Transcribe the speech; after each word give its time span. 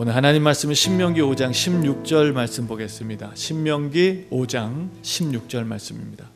오늘 0.00 0.14
하나님 0.14 0.44
말씀은 0.44 0.76
신명기 0.76 1.20
5장 1.22 1.50
16절 1.50 2.30
말씀 2.30 2.68
보겠습니다. 2.68 3.32
신명기 3.34 4.28
5장 4.30 4.90
16절 5.02 5.64
말씀입니다. 5.64 6.26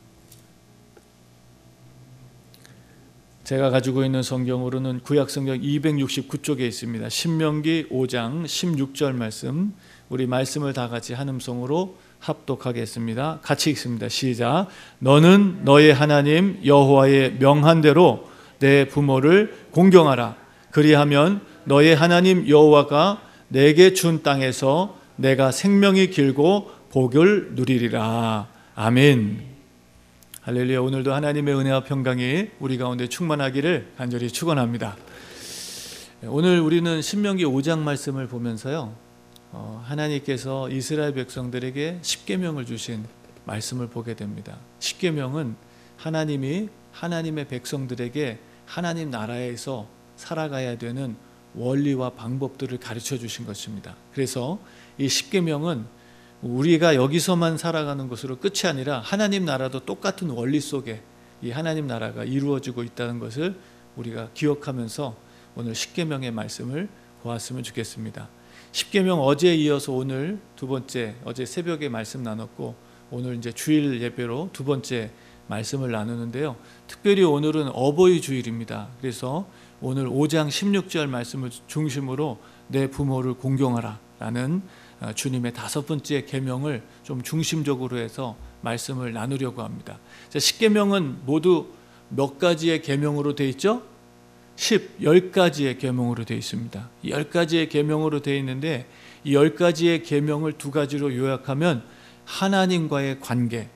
제가 3.45 3.69
가지고 3.69 4.03
있는 4.03 4.21
성경으로는 4.21 4.99
구약 4.99 5.29
성경 5.29 5.57
269쪽에 5.57 6.59
있습니다. 6.59 7.07
신명기 7.07 7.87
5장 7.89 8.43
16절 8.43 9.13
말씀. 9.13 9.73
우리 10.09 10.27
말씀을 10.27 10.73
다 10.73 10.89
같이 10.89 11.13
한 11.13 11.29
음성으로 11.29 11.95
합독하겠습니다. 12.19 13.39
같이 13.43 13.69
읽습니다. 13.69 14.09
시작. 14.09 14.67
너는 14.99 15.63
너의 15.63 15.93
하나님 15.93 16.59
여호와의 16.65 17.35
명한 17.39 17.79
대로 17.79 18.29
내 18.59 18.89
부모를 18.89 19.55
공경하라. 19.71 20.35
그리하면 20.69 21.39
너의 21.63 21.95
하나님 21.95 22.49
여호와가 22.49 23.31
내게 23.53 23.93
준 23.93 24.23
땅에서 24.23 24.97
내가 25.15 25.51
생명이 25.51 26.09
길고 26.09 26.71
복을 26.89 27.51
누리리라. 27.53 28.47
아멘. 28.73 29.43
할렐루야. 30.41 30.81
오늘도 30.81 31.13
하나님의 31.13 31.53
은혜와 31.53 31.83
평강이 31.83 32.47
우리 32.59 32.79
가운데 32.79 33.07
충만하기를 33.07 33.91
간절히 33.95 34.29
축원합니다. 34.29 34.97
오늘 36.23 36.61
우리는 36.61 36.99
신명기 37.03 37.45
5장 37.45 37.77
말씀을 37.77 38.27
보면서요. 38.27 38.95
어, 39.51 39.83
하나님께서 39.85 40.71
이스라엘 40.71 41.13
백성들에게 41.13 41.99
십계명을 42.01 42.65
주신 42.65 43.05
말씀을 43.45 43.87
보게 43.87 44.15
됩니다. 44.15 44.57
십계명은 44.79 45.55
하나님이 45.97 46.69
하나님의 46.91 47.47
백성들에게 47.49 48.39
하나님 48.65 49.11
나라에서 49.11 49.87
살아가야 50.15 50.79
되는 50.79 51.15
원리와 51.55 52.11
방법들을 52.11 52.79
가르쳐 52.79 53.17
주신 53.17 53.45
것입니다. 53.45 53.95
그래서 54.13 54.59
이 54.97 55.07
십계명은 55.07 55.85
우리가 56.41 56.95
여기서만 56.95 57.57
살아가는 57.57 58.07
것으로 58.09 58.37
끝이 58.37 58.67
아니라 58.67 58.99
하나님 58.99 59.45
나라도 59.45 59.79
똑같은 59.79 60.29
원리 60.29 60.59
속에 60.59 61.01
이 61.41 61.51
하나님 61.51 61.87
나라가 61.87 62.23
이루어지고 62.23 62.83
있다는 62.83 63.19
것을 63.19 63.55
우리가 63.95 64.29
기억하면서 64.33 65.15
오늘 65.55 65.75
십계명의 65.75 66.31
말씀을 66.31 66.89
보았으면 67.21 67.63
좋겠습니다. 67.63 68.27
십계명 68.71 69.21
어제 69.21 69.55
이어서 69.55 69.93
오늘 69.93 70.39
두 70.55 70.67
번째 70.67 71.15
어제 71.23 71.45
새벽에 71.45 71.89
말씀 71.89 72.23
나눴고 72.23 72.75
오늘 73.11 73.35
이제 73.37 73.51
주일 73.51 74.01
예배로 74.01 74.49
두 74.51 74.63
번째 74.63 75.11
말씀을 75.47 75.91
나누는데요. 75.91 76.55
특별히 76.87 77.23
오늘은 77.23 77.69
어버이 77.73 78.21
주일입니다. 78.21 78.87
그래서 78.99 79.47
오늘 79.85 80.07
5장 80.07 80.47
16절 80.47 81.07
말씀을 81.07 81.49
중심으로 81.67 82.39
내 82.69 82.89
부모를 82.89 83.33
공경하라라는 83.33 84.61
어, 85.01 85.11
주님의 85.13 85.53
다섯 85.53 85.85
번째 85.85 86.23
계명을 86.23 86.81
좀 87.03 87.21
중심적으로 87.21 87.97
해서 87.97 88.37
말씀을 88.61 89.11
나누려고 89.11 89.61
합니다. 89.61 89.99
십계명은 90.29 91.25
모두 91.25 91.67
몇 92.07 92.39
가지의 92.39 92.81
계명으로 92.81 93.35
되어 93.35 93.47
있죠? 93.47 93.83
10, 94.55 95.01
10가지의 95.01 95.79
계명으로 95.79 96.23
되어 96.23 96.37
있습니다. 96.37 96.89
10가지의 97.03 97.69
계명으로 97.69 98.21
되어 98.21 98.37
있는데 98.37 98.87
이 99.25 99.33
10가지의 99.33 100.05
계명을 100.05 100.53
두 100.53 100.71
가지로 100.71 101.13
요약하면 101.13 101.83
하나님과의 102.23 103.19
관계 103.19 103.67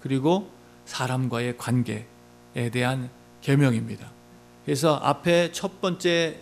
그리고 0.00 0.50
사람과의 0.86 1.56
관계에 1.56 2.70
대한 2.72 3.10
계명입니다. 3.42 4.21
그래서 4.64 4.96
앞에 4.96 5.52
첫 5.52 5.80
번째 5.80 6.38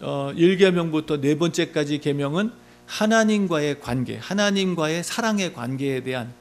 1계명부터 0.00 1.10
어, 1.12 1.20
네 1.20 1.38
번째까지 1.38 1.98
계명은 1.98 2.50
하나님과의 2.86 3.80
관계, 3.80 4.16
하나님과의 4.16 5.04
사랑의 5.04 5.54
관계에 5.54 6.02
대한 6.02 6.32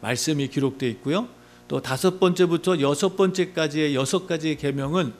말씀이 0.00 0.48
기록되어 0.48 0.88
있고요. 0.88 1.28
또 1.68 1.80
다섯 1.80 2.18
번째부터 2.18 2.80
여섯 2.80 3.16
번째까지의 3.16 3.94
여섯 3.94 4.26
가지의 4.26 4.56
계명은 4.56 5.12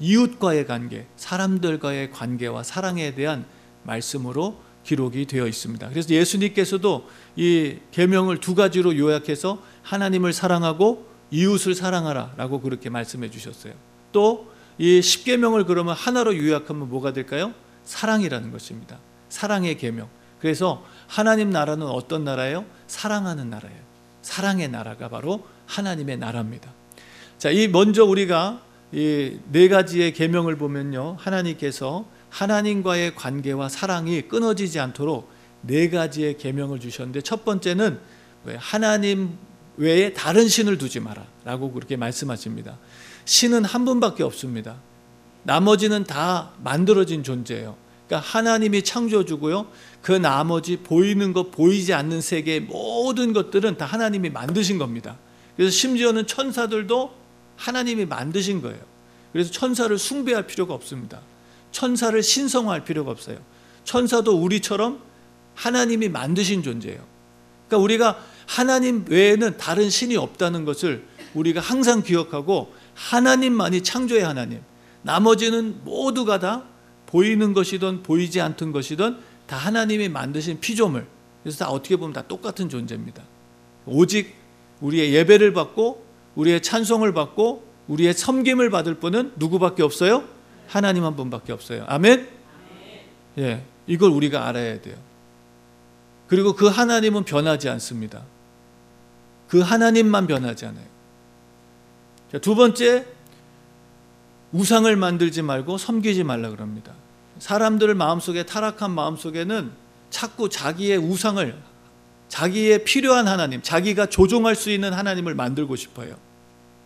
이웃과의 0.00 0.66
관계, 0.66 1.06
사람들과의 1.16 2.12
관계와 2.12 2.62
사랑에 2.62 3.14
대한 3.14 3.44
말씀으로 3.82 4.60
기록이 4.84 5.26
되어 5.26 5.46
있습니다. 5.46 5.88
그래서 5.90 6.08
예수님께서도 6.10 7.08
이 7.36 7.76
계명을 7.90 8.38
두 8.38 8.54
가지로 8.54 8.96
요약해서 8.96 9.62
하나님을 9.82 10.32
사랑하고 10.32 11.06
이웃을 11.30 11.74
사랑하라라고 11.74 12.60
그렇게 12.60 12.88
말씀해 12.88 13.30
주셨어요. 13.30 13.74
또 14.12 14.50
이 14.78 15.02
십계명을 15.02 15.64
그러면 15.66 15.94
하나로 15.94 16.36
요약하면 16.36 16.88
뭐가 16.88 17.12
될까요? 17.12 17.52
사랑이라는 17.84 18.52
것입니다. 18.52 18.98
사랑의 19.28 19.76
계명. 19.76 20.08
그래서 20.40 20.84
하나님 21.06 21.50
나라는 21.50 21.86
어떤 21.86 22.24
나라예요? 22.24 22.64
사랑하는 22.86 23.50
나라예요. 23.50 23.80
사랑의 24.22 24.68
나라가 24.68 25.08
바로 25.08 25.46
하나님의 25.66 26.18
나라입니다. 26.18 26.72
자, 27.38 27.50
이 27.50 27.68
먼저 27.68 28.04
우리가 28.04 28.62
이 28.92 29.38
네 29.50 29.68
가지의 29.68 30.12
계명을 30.14 30.56
보면요. 30.56 31.16
하나님께서 31.18 32.06
하나님과의 32.30 33.14
관계와 33.14 33.68
사랑이 33.68 34.22
끊어지지 34.22 34.80
않도록 34.80 35.30
네 35.62 35.90
가지의 35.90 36.38
계명을 36.38 36.80
주셨는데 36.80 37.22
첫 37.22 37.44
번째는 37.44 37.98
하나님 38.56 39.36
외에 39.76 40.12
다른 40.12 40.48
신을 40.48 40.78
두지 40.78 41.00
마라라고 41.00 41.72
그렇게 41.72 41.96
말씀하십니다. 41.96 42.78
신은 43.28 43.66
한 43.66 43.84
분밖에 43.84 44.22
없습니다. 44.22 44.76
나머지는 45.42 46.04
다 46.04 46.50
만들어진 46.64 47.22
존재예요. 47.22 47.76
그러니까 48.06 48.26
하나님이 48.26 48.82
창조주고요. 48.82 49.66
그 50.00 50.12
나머지 50.12 50.78
보이는 50.78 51.34
것, 51.34 51.50
보이지 51.50 51.92
않는 51.92 52.22
세계 52.22 52.58
모든 52.58 53.34
것들은 53.34 53.76
다 53.76 53.84
하나님이 53.84 54.30
만드신 54.30 54.78
겁니다. 54.78 55.18
그래서 55.56 55.70
심지어는 55.70 56.26
천사들도 56.26 57.12
하나님이 57.56 58.06
만드신 58.06 58.62
거예요. 58.62 58.80
그래서 59.32 59.50
천사를 59.52 59.96
숭배할 59.98 60.46
필요가 60.46 60.72
없습니다. 60.72 61.20
천사를 61.70 62.20
신성화할 62.22 62.84
필요가 62.84 63.10
없어요. 63.10 63.36
천사도 63.84 64.40
우리처럼 64.40 65.00
하나님이 65.54 66.08
만드신 66.08 66.62
존재예요. 66.62 67.04
그러니까 67.66 67.84
우리가 67.84 68.24
하나님 68.46 69.04
외에는 69.06 69.58
다른 69.58 69.90
신이 69.90 70.16
없다는 70.16 70.64
것을 70.64 71.04
우리가 71.34 71.60
항상 71.60 72.02
기억하고 72.02 72.77
하나님만이 72.98 73.82
창조의 73.82 74.24
하나님, 74.24 74.60
나머지는 75.02 75.84
모두가 75.84 76.40
다 76.40 76.64
보이는 77.06 77.54
것이든 77.54 78.02
보이지 78.02 78.40
않던 78.40 78.72
것이든 78.72 79.18
다 79.46 79.56
하나님이 79.56 80.08
만드신 80.08 80.60
피조물. 80.60 81.06
그래서 81.42 81.64
다 81.64 81.70
어떻게 81.70 81.96
보면 81.96 82.12
다 82.12 82.22
똑같은 82.26 82.68
존재입니다. 82.68 83.22
오직 83.86 84.34
우리의 84.80 85.14
예배를 85.14 85.52
받고 85.52 86.04
우리의 86.34 86.60
찬송을 86.60 87.14
받고 87.14 87.66
우리의 87.86 88.12
섬김을 88.12 88.68
받을 88.70 88.94
분은 88.94 89.32
누구밖에 89.36 89.82
없어요? 89.82 90.24
하나님 90.66 91.04
한 91.04 91.16
분밖에 91.16 91.52
없어요. 91.52 91.84
아멘. 91.86 92.28
예, 93.38 93.62
이걸 93.86 94.10
우리가 94.10 94.46
알아야 94.46 94.80
돼요. 94.82 94.96
그리고 96.26 96.54
그 96.54 96.66
하나님은 96.66 97.24
변하지 97.24 97.68
않습니다. 97.70 98.22
그 99.46 99.60
하나님만 99.60 100.26
변하지 100.26 100.66
않아요. 100.66 100.97
두 102.42 102.54
번째, 102.54 103.06
우상을 104.52 104.94
만들지 104.96 105.42
말고 105.42 105.78
섬기지 105.78 106.24
말라 106.24 106.50
그럽니다. 106.50 106.92
사람들 107.38 107.94
마음속에 107.94 108.44
타락한 108.44 108.90
마음속에는 108.90 109.70
자꾸 110.10 110.48
자기의 110.48 110.98
우상을 110.98 111.54
자기의 112.28 112.84
필요한 112.84 113.26
하나님, 113.26 113.62
자기가 113.62 114.06
조종할 114.06 114.54
수 114.54 114.70
있는 114.70 114.92
하나님을 114.92 115.34
만들고 115.34 115.76
싶어요. 115.76 116.16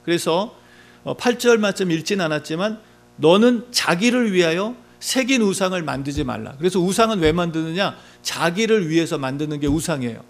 그래서 0.05 0.57
8절 1.05 1.57
어, 1.57 1.59
말씀 1.59 1.91
읽진 1.91 2.21
않았지만 2.21 2.81
너는 3.17 3.67
자기를 3.73 4.33
위하여 4.33 4.77
새긴 5.01 5.43
우상을 5.43 5.81
만들지 5.83 6.23
말라. 6.23 6.55
그래서 6.59 6.79
우상은 6.79 7.19
왜 7.19 7.33
만드느냐? 7.33 7.97
자기를 8.23 8.89
위해서 8.89 9.19
만드는 9.19 9.59
게 9.59 9.67
우상이에요. 9.67 10.23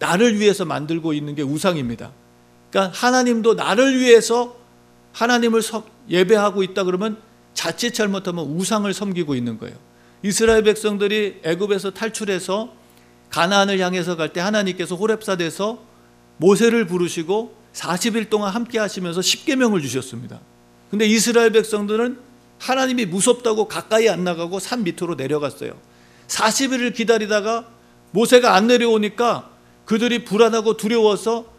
나를 0.00 0.40
위해서 0.40 0.64
만들고 0.64 1.12
있는 1.12 1.36
게 1.36 1.42
우상입니다. 1.42 2.10
그러니까 2.72 2.98
하나님도 2.98 3.54
나를 3.54 4.00
위해서 4.00 4.56
하나님을 5.12 5.60
예배하고 6.08 6.62
있다 6.62 6.84
그러면 6.84 7.18
자칫 7.52 7.92
잘못하면 7.92 8.46
우상을 8.46 8.92
섬기고 8.92 9.34
있는 9.34 9.58
거예요. 9.58 9.76
이스라엘 10.22 10.62
백성들이 10.62 11.40
애굽에서 11.44 11.90
탈출해서 11.90 12.72
가나안을 13.28 13.78
향해서 13.78 14.16
갈 14.16 14.32
때 14.32 14.40
하나님께서 14.40 14.96
호렙사에서 14.96 15.82
모세를 16.38 16.86
부르시고 16.86 17.54
40일 17.74 18.30
동안 18.30 18.54
함께 18.54 18.78
하시면서 18.78 19.20
십계명을 19.20 19.82
주셨습니다. 19.82 20.40
근데 20.90 21.06
이스라엘 21.06 21.52
백성들은 21.52 22.18
하나님이 22.58 23.06
무섭다고 23.06 23.68
가까이 23.68 24.08
안 24.08 24.24
나가고 24.24 24.60
산 24.60 24.82
밑으로 24.84 25.14
내려갔어요. 25.16 25.78
40일을 26.28 26.94
기다리다가 26.94 27.68
모세가 28.12 28.54
안 28.54 28.66
내려오니까 28.66 29.50
그들이 29.84 30.24
불안하고 30.24 30.76
두려워서 30.76 31.51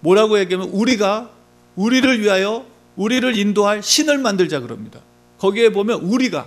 뭐라고 0.00 0.38
얘기하면 0.38 0.68
우리가 0.70 1.30
우리를 1.76 2.20
위하여 2.20 2.66
우리를 2.96 3.36
인도할 3.36 3.82
신을 3.82 4.18
만들자 4.18 4.60
그럽니다. 4.60 5.00
거기에 5.38 5.70
보면 5.70 6.00
우리가 6.00 6.46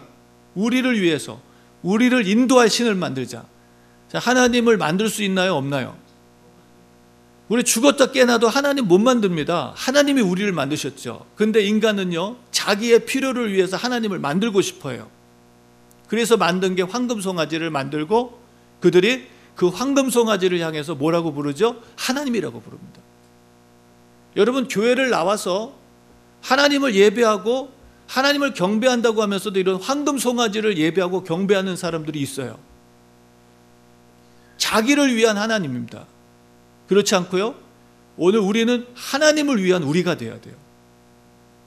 우리를 0.56 1.02
위해서 1.02 1.40
우리를 1.82 2.28
인도할 2.28 2.70
신을 2.70 2.96
만들자. 2.96 3.46
자, 4.10 4.20
하나님을 4.20 4.78
만들 4.78 5.10
수 5.10 5.24
있나요? 5.24 5.56
없나요? 5.56 5.96
우리 7.50 7.64
죽었다 7.64 8.12
깨나도 8.12 8.48
하나님 8.48 8.88
못 8.88 9.00
만듭니다. 9.00 9.74
하나님이 9.76 10.22
우리를 10.22 10.52
만드셨죠. 10.52 11.26
근데 11.36 11.62
인간은요, 11.62 12.38
자기의 12.52 13.06
필요를 13.06 13.54
위해서 13.54 13.76
하나님을 13.76 14.20
만들고 14.20 14.62
싶어요. 14.62 15.10
그래서 16.08 16.38
만든 16.38 16.76
게 16.76 16.84
황금 16.84 17.22
송아지를 17.22 17.70
만들고 17.70 18.40
그들이 18.80 19.28
그 19.56 19.68
황금 19.68 20.10
송아지를 20.10 20.60
향해서 20.60 20.96
뭐라고 20.96 21.34
부르죠? 21.34 21.82
하나님이라고 21.96 22.62
부릅니다. 22.62 23.03
여러분, 24.36 24.68
교회를 24.68 25.10
나와서 25.10 25.76
하나님을 26.42 26.96
예배하고 26.96 27.72
하나님을 28.08 28.54
경배한다고 28.54 29.22
하면서도 29.22 29.60
이런 29.60 29.82
황금 29.82 30.18
송아지를 30.18 30.78
예배하고 30.78 31.24
경배하는 31.24 31.76
사람들이 31.76 32.20
있어요. 32.20 32.60
자기를 34.58 35.16
위한 35.16 35.38
하나님입니다. 35.38 36.06
그렇지 36.88 37.16
않고요. 37.16 37.56
오늘 38.18 38.40
우리는 38.40 38.86
하나님을 38.94 39.64
위한 39.64 39.84
우리가 39.84 40.18
되어야 40.18 40.40
돼요. 40.42 40.56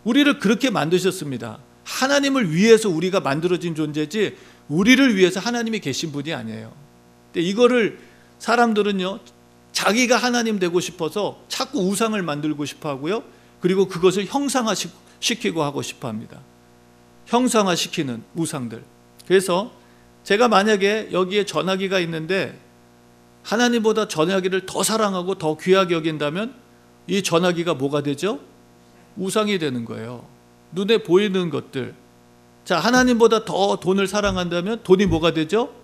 우리를 0.05 0.39
그렇게 0.39 0.71
만드셨습니다. 0.71 1.59
하나님을 1.85 2.53
위해서 2.53 2.89
우리가 2.89 3.21
만들어진 3.21 3.75
존재지 3.75 4.37
우리를 4.69 5.17
위해서 5.17 5.41
하나님이 5.41 5.81
계신 5.81 6.13
분이 6.13 6.33
아니에요. 6.33 6.73
근데 7.33 7.47
이거를 7.47 7.99
사람들은요. 8.39 9.21
자기가 9.77 10.17
하나님 10.17 10.59
되고 10.59 10.81
싶어서 10.81 11.39
자꾸 11.49 11.81
우상을 11.81 12.21
만들고 12.23 12.65
싶어 12.65 12.89
하고요. 12.89 13.23
그리고 13.61 13.87
그것을 13.89 14.25
형상화시키고 14.25 15.63
하고 15.63 15.83
싶어 15.83 16.09
합니다. 16.09 16.41
형상화시키는 17.27 18.23
우상들. 18.35 18.83
그래서 19.27 19.71
제가 20.25 20.49
만약에 20.49 21.11
여기에 21.13 21.45
전화기가 21.45 22.01
있는데 22.01 22.59
하나님보다 23.43 24.09
전화기를 24.09 24.65
더 24.65 24.83
사랑하고 24.83 25.35
더 25.35 25.59
귀하게 25.59 25.95
여긴다면 25.97 26.55
이 27.07 27.23
전화기가 27.23 27.75
뭐가 27.75 28.03
되죠? 28.03 28.41
우상이 29.19 29.59
되는 29.59 29.85
거예요. 29.85 30.27
눈에 30.73 31.03
보이는 31.03 31.51
것들. 31.51 31.95
자, 32.65 32.79
하나님보다 32.79 33.45
더 33.45 33.77
돈을 33.77 34.07
사랑한다면 34.07 34.85
돈이 34.85 35.05
뭐가 35.05 35.35
되죠? 35.35 35.75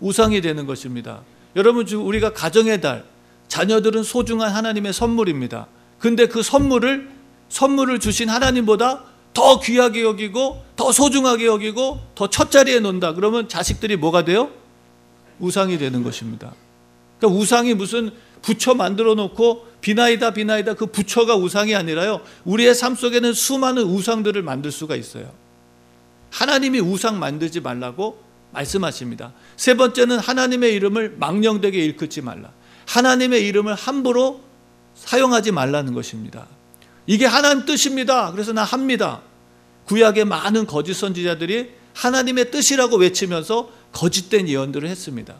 우상이 0.00 0.40
되는 0.40 0.66
것입니다. 0.66 1.22
여러분, 1.54 1.86
우리가 1.88 2.32
가정의 2.32 2.80
달, 2.80 3.04
자녀들은 3.48 4.02
소중한 4.02 4.52
하나님의 4.52 4.92
선물입니다. 4.92 5.66
근데 5.98 6.26
그 6.26 6.42
선물을, 6.42 7.10
선물을 7.48 7.98
주신 7.98 8.28
하나님보다 8.28 9.04
더 9.34 9.60
귀하게 9.60 10.02
여기고, 10.02 10.64
더 10.76 10.92
소중하게 10.92 11.46
여기고, 11.46 12.00
더 12.14 12.28
첫자리에 12.28 12.80
놓는다. 12.80 13.14
그러면 13.14 13.48
자식들이 13.48 13.96
뭐가 13.96 14.24
돼요? 14.24 14.50
우상이 15.38 15.78
되는 15.78 16.02
것입니다. 16.02 16.54
그러니까 17.18 17.40
우상이 17.40 17.74
무슨 17.74 18.10
부처 18.42 18.74
만들어 18.74 19.14
놓고 19.14 19.66
비나이다 19.80 20.32
비나이다 20.32 20.74
그 20.74 20.86
부처가 20.86 21.36
우상이 21.36 21.74
아니라요. 21.74 22.20
우리의 22.44 22.74
삶 22.74 22.94
속에는 22.94 23.32
수많은 23.32 23.82
우상들을 23.82 24.42
만들 24.42 24.70
수가 24.70 24.96
있어요. 24.96 25.32
하나님이 26.30 26.80
우상 26.80 27.18
만들지 27.18 27.60
말라고 27.60 28.22
말씀하십니다. 28.52 29.32
세 29.56 29.74
번째는 29.74 30.18
하나님의 30.18 30.74
이름을 30.74 31.16
망령되게 31.18 31.78
일컫지 31.84 32.22
말라. 32.22 32.50
하나님의 32.88 33.46
이름을 33.46 33.74
함부로 33.74 34.40
사용하지 34.94 35.52
말라는 35.52 35.92
것입니다. 35.92 36.46
이게 37.06 37.26
하나님 37.26 37.66
뜻입니다. 37.66 38.32
그래서 38.32 38.52
나 38.52 38.64
합니다. 38.64 39.20
구약의 39.84 40.24
많은 40.24 40.66
거짓 40.66 40.94
선지자들이 40.94 41.70
하나님의 41.94 42.50
뜻이라고 42.50 42.96
외치면서 42.96 43.70
거짓된 43.92 44.48
예언들을 44.48 44.88
했습니다. 44.88 45.34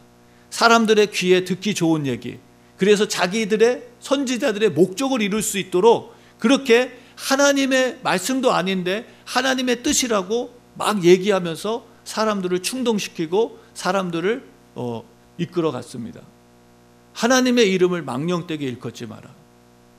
사람들의 0.50 1.10
귀에 1.12 1.44
듣기 1.44 1.74
좋은 1.74 2.06
얘기. 2.06 2.38
그래서 2.76 3.08
자기들의 3.08 3.82
선지자들의 4.00 4.70
목적을 4.70 5.22
이룰 5.22 5.42
수 5.42 5.58
있도록 5.58 6.14
그렇게 6.38 6.98
하나님의 7.16 8.00
말씀도 8.02 8.52
아닌데 8.52 9.06
하나님의 9.24 9.82
뜻이라고 9.82 10.54
막 10.74 11.02
얘기하면서 11.02 11.84
사람들을 12.04 12.62
충동시키고 12.62 13.58
사람들을 13.74 14.44
어, 14.74 15.04
이끌어 15.38 15.72
갔습니다. 15.72 16.20
하나님의 17.18 17.68
이름을 17.72 18.02
망령되게 18.02 18.64
일컫지 18.64 19.06
마라. 19.06 19.28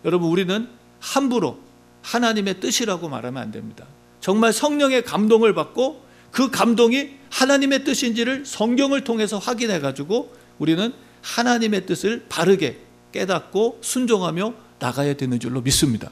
여러분 0.06 0.30
우리는 0.30 0.70
함부로 1.02 1.60
하나님의 2.02 2.62
뜻이라고 2.62 3.10
말하면 3.10 3.44
안 3.44 3.52
됩니다. 3.52 3.86
정말 4.22 4.54
성령의 4.54 5.04
감동을 5.04 5.54
받고 5.54 6.02
그 6.32 6.50
감동이 6.50 7.10
하나님의 7.30 7.84
뜻인지를 7.84 8.46
성경을 8.46 9.04
통해서 9.04 9.38
확인해 9.38 9.82
가지고 9.82 10.34
우리는 10.60 10.94
하나님의 11.22 11.86
뜻을 11.86 12.26
바르게 12.30 12.80
깨닫고 13.12 13.80
순종하며 13.82 14.54
나가야 14.80 15.16
되는 15.16 15.42
줄로 15.42 15.60
믿습니다. 15.60 16.12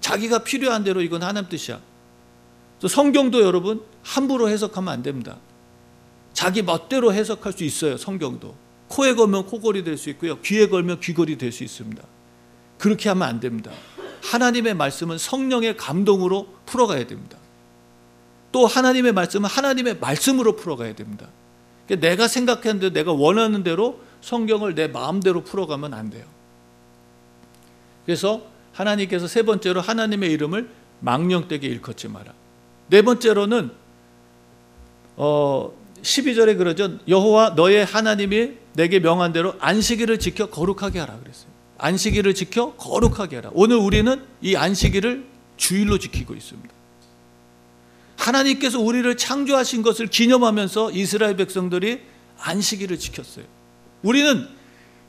자기가 0.00 0.44
필요한 0.44 0.84
대로 0.84 1.02
이건 1.02 1.24
하나님 1.24 1.48
뜻이야. 1.48 1.80
성경도 2.88 3.42
여러분 3.42 3.82
함부로 4.04 4.48
해석하면 4.48 4.92
안 4.92 5.02
됩니다. 5.02 5.38
자기 6.34 6.62
멋대로 6.62 7.12
해석할 7.12 7.52
수 7.52 7.64
있어요. 7.64 7.96
성경도 7.96 8.65
코에 8.88 9.14
걸면 9.14 9.46
코걸이 9.46 9.84
될 9.84 9.96
수 9.98 10.10
있고요. 10.10 10.40
귀에 10.40 10.68
걸면 10.68 11.00
귀걸이 11.00 11.38
될 11.38 11.52
수 11.52 11.64
있습니다. 11.64 12.02
그렇게 12.78 13.08
하면 13.08 13.26
안 13.28 13.40
됩니다. 13.40 13.70
하나님의 14.22 14.74
말씀은 14.74 15.18
성령의 15.18 15.76
감동으로 15.76 16.48
풀어가야 16.66 17.06
됩니다. 17.06 17.38
또 18.52 18.66
하나님의 18.66 19.12
말씀은 19.12 19.48
하나님의 19.48 19.98
말씀으로 19.98 20.56
풀어가야 20.56 20.94
됩니다. 20.94 21.26
그러니까 21.86 22.08
내가 22.08 22.28
생각했는데 22.28 22.90
내가 22.90 23.12
원하는 23.12 23.62
대로 23.62 24.00
성경을 24.20 24.74
내 24.74 24.88
마음대로 24.88 25.42
풀어가면 25.44 25.94
안 25.94 26.10
돼요. 26.10 26.24
그래서 28.04 28.42
하나님께서 28.72 29.26
세 29.26 29.42
번째로 29.42 29.80
하나님의 29.80 30.30
이름을 30.32 30.68
망령되게 31.00 31.66
일컫지 31.66 32.08
마라. 32.08 32.32
네 32.88 33.02
번째로는 33.02 33.70
어 35.16 35.72
12절에 36.02 36.56
그러죠. 36.58 36.98
여호와 37.08 37.50
너의 37.50 37.84
하나님이 37.84 38.52
내게 38.76 39.00
명한 39.00 39.32
대로 39.32 39.54
안식일을 39.58 40.18
지켜 40.18 40.46
거룩하게 40.46 41.00
하라 41.00 41.18
그랬어요. 41.18 41.46
안식일을 41.78 42.34
지켜 42.34 42.74
거룩하게 42.74 43.36
하라. 43.36 43.50
오늘 43.54 43.76
우리는 43.76 44.22
이 44.42 44.54
안식일을 44.54 45.26
주일로 45.56 45.98
지키고 45.98 46.34
있습니다. 46.34 46.74
하나님께서 48.18 48.78
우리를 48.78 49.16
창조하신 49.16 49.82
것을 49.82 50.08
기념하면서 50.08 50.92
이스라엘 50.92 51.36
백성들이 51.36 52.00
안식일을 52.38 52.98
지켰어요. 52.98 53.44
우리는 54.02 54.46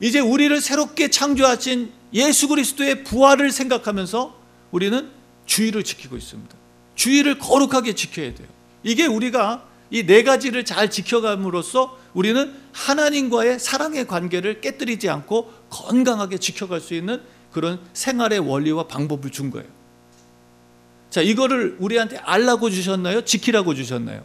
이제 0.00 0.18
우리를 0.20 0.58
새롭게 0.60 1.10
창조하신 1.10 1.92
예수 2.14 2.48
그리스도의 2.48 3.04
부활을 3.04 3.50
생각하면서 3.52 4.38
우리는 4.70 5.10
주의를 5.44 5.84
지키고 5.84 6.16
있습니다. 6.16 6.56
주의를 6.94 7.38
거룩하게 7.38 7.94
지켜야 7.94 8.34
돼요. 8.34 8.48
이게 8.82 9.06
우리가 9.06 9.67
이 9.90 10.04
네 10.04 10.22
가지를 10.22 10.64
잘 10.64 10.90
지켜감으로써 10.90 11.98
우리는 12.14 12.54
하나님과의 12.72 13.58
사랑의 13.58 14.06
관계를 14.06 14.60
깨뜨리지 14.60 15.08
않고 15.08 15.52
건강하게 15.70 16.38
지켜갈 16.38 16.80
수 16.80 16.94
있는 16.94 17.22
그런 17.52 17.80
생활의 17.94 18.40
원리와 18.40 18.86
방법을 18.86 19.30
준 19.30 19.50
거예요. 19.50 19.68
자, 21.10 21.22
이거를 21.22 21.76
우리한테 21.80 22.18
알라고 22.18 22.68
주셨나요? 22.68 23.24
지키라고 23.24 23.74
주셨나요? 23.74 24.22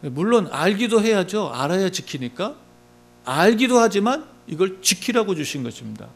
물론 0.00 0.48
알기도 0.50 1.00
해야죠. 1.02 1.50
알아야 1.52 1.90
지키니까. 1.90 2.56
알기도 3.24 3.78
하지만 3.78 4.26
이걸 4.46 4.78
지키라고 4.82 5.34
주신 5.34 5.62
것입니다. 5.62 6.08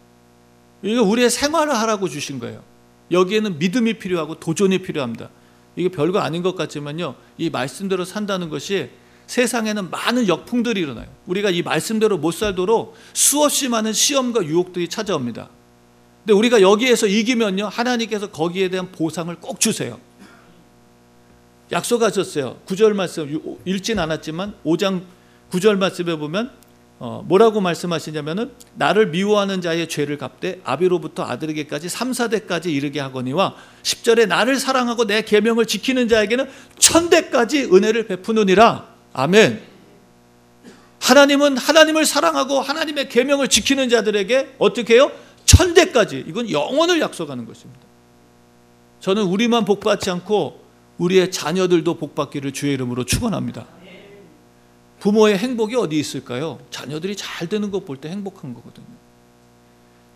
이거 0.83 1.03
우리의 1.03 1.31
생활을 1.31 1.75
하라고 1.75 2.09
주신 2.09 2.39
거예요. 2.39 2.63
여기에는 3.11 3.59
믿음이 3.59 3.99
필요하고 3.99 4.41
도전이 4.41 4.79
필요합니다. 4.79 5.29
이게 5.77 5.89
별거 5.89 6.19
아닌 6.19 6.43
것 6.43 6.57
같지만요. 6.57 7.15
이 7.39 7.51
말씀대로 7.51 8.05
산다는 8.05 8.49
것이 8.49 8.91
세상에는 9.27 9.91
많은 9.91 10.29
역풍들이 10.29 10.81
일어나요. 10.81 11.07
우리가 11.27 11.51
이 11.51 11.63
말씀대로 11.63 12.17
못 12.19 12.33
살도록 12.33 12.95
수없이 13.13 13.69
많은 13.69 13.93
시험과 13.93 14.45
유혹들이 14.45 14.89
찾아옵니다. 14.89 15.51
근데 16.21 16.33
우리가 16.33 16.61
여기에서 16.61 17.07
이기면요. 17.07 17.67
하나님께서 17.67 18.31
거기에 18.31 18.69
대한 18.69 18.91
보상을 18.91 19.35
꼭 19.37 19.61
주세요. 19.61 20.01
약속하셨어요. 21.71 22.59
9절 22.67 22.95
말씀 22.95 23.59
읽진 23.65 23.99
않았지만 23.99 24.55
5장 24.65 25.03
9절 25.51 25.79
말씀에 25.79 26.17
보면 26.17 26.51
어, 26.99 27.23
뭐라고 27.27 27.61
말씀하시냐면은 27.61 28.53
나를 28.75 29.09
미워하는 29.09 29.61
자의 29.61 29.87
죄를 29.87 30.17
갚되 30.17 30.61
아비로부터 30.65 31.25
아들에게까지 31.25 31.91
3, 31.91 32.13
4대까지 32.13 32.67
이르게 32.67 33.01
하거니와 33.01 33.55
10절에 33.83 34.27
나를 34.27 34.57
사랑하고 34.57 35.07
내 35.07 35.23
계명을 35.23 35.67
지키는 35.67 36.09
자에게는 36.09 36.49
천대까지 36.79 37.65
은혜를 37.65 38.07
베푸느니라. 38.07 38.87
아멘. 39.13 39.61
하나님은 41.01 41.59
하나님을 41.59 42.07
사랑하고 42.07 42.61
하나님의 42.61 43.11
계명을 43.11 43.49
지키는 43.49 43.91
자들에게 43.91 44.55
어떻게 44.59 44.95
해요? 44.95 45.13
천대까지 45.45 46.25
이건 46.27 46.51
영원을 46.51 47.01
약속하는 47.01 47.45
것입니다. 47.45 47.81
저는 49.01 49.23
우리만 49.25 49.67
복받지 49.67 50.11
않고 50.11 50.65
우리의 50.97 51.31
자녀들도 51.31 51.95
복받기를 51.99 52.53
주의 52.53 52.73
이름으로 52.73 53.05
축원합니다. 53.05 53.67
부모의 55.07 55.39
행복이 55.39 55.77
어디 55.77 56.01
있을까요? 56.01 56.59
자녀들이 56.73 57.15
잘 57.15 57.49
되는 57.49 57.71
것볼때 57.71 58.09
행복한 58.09 58.53
거거든요. 58.55 58.89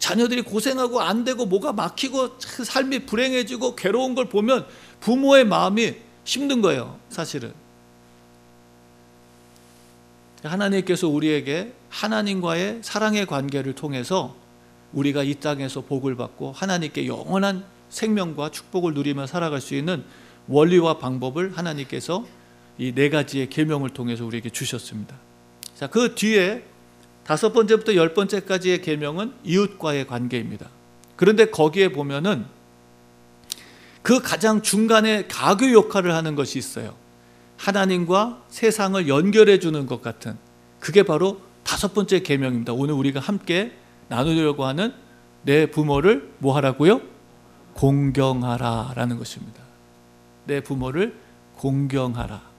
자녀들이 0.00 0.42
고생하고 0.42 1.00
안 1.00 1.22
되고 1.22 1.46
뭐가 1.46 1.72
막히고 1.72 2.40
삶이 2.40 3.06
불행해지고 3.06 3.76
괴로운 3.76 4.16
걸 4.16 4.28
보면 4.28 4.66
부모의 4.98 5.44
마음이 5.44 5.94
힘든 6.24 6.60
거예요, 6.60 6.98
사실은. 7.08 7.52
하나님께서 10.42 11.06
우리에게 11.06 11.72
하나님과의 11.90 12.80
사랑의 12.82 13.26
관계를 13.26 13.76
통해서 13.76 14.34
우리가 14.92 15.22
이 15.22 15.36
땅에서 15.36 15.82
복을 15.82 16.16
받고 16.16 16.50
하나님께 16.50 17.06
영원한 17.06 17.64
생명과 17.90 18.50
축복을 18.50 18.94
누리며 18.94 19.28
살아갈 19.28 19.60
수 19.60 19.76
있는 19.76 20.02
원리와 20.48 20.98
방법을 20.98 21.56
하나님께서 21.56 22.26
이 22.80 22.94
네 22.94 23.10
가지의 23.10 23.50
계명을 23.50 23.90
통해서 23.90 24.24
우리에게 24.24 24.48
주셨습니다. 24.48 25.14
자, 25.76 25.86
그 25.86 26.14
뒤에 26.14 26.64
다섯 27.24 27.52
번째부터 27.52 27.94
열 27.94 28.14
번째까지의 28.14 28.80
계명은 28.80 29.34
이웃과의 29.44 30.06
관계입니다. 30.06 30.66
그런데 31.14 31.44
거기에 31.44 31.90
보면은 31.92 32.46
그 34.00 34.22
가장 34.22 34.62
중간에 34.62 35.26
가교 35.26 35.72
역할을 35.72 36.14
하는 36.14 36.34
것이 36.34 36.58
있어요. 36.58 36.94
하나님과 37.58 38.44
세상을 38.48 39.06
연결해 39.08 39.58
주는 39.58 39.84
것 39.84 40.00
같은 40.00 40.38
그게 40.78 41.02
바로 41.02 41.42
다섯 41.62 41.92
번째 41.92 42.20
계명입니다. 42.20 42.72
오늘 42.72 42.94
우리가 42.94 43.20
함께 43.20 43.72
나누려고 44.08 44.64
하는 44.64 44.94
내 45.42 45.66
부모를 45.66 46.30
뭐 46.38 46.56
하라고요? 46.56 47.02
공경하라라는 47.74 49.18
것입니다. 49.18 49.62
내 50.46 50.62
부모를 50.62 51.14
공경하라. 51.56 52.49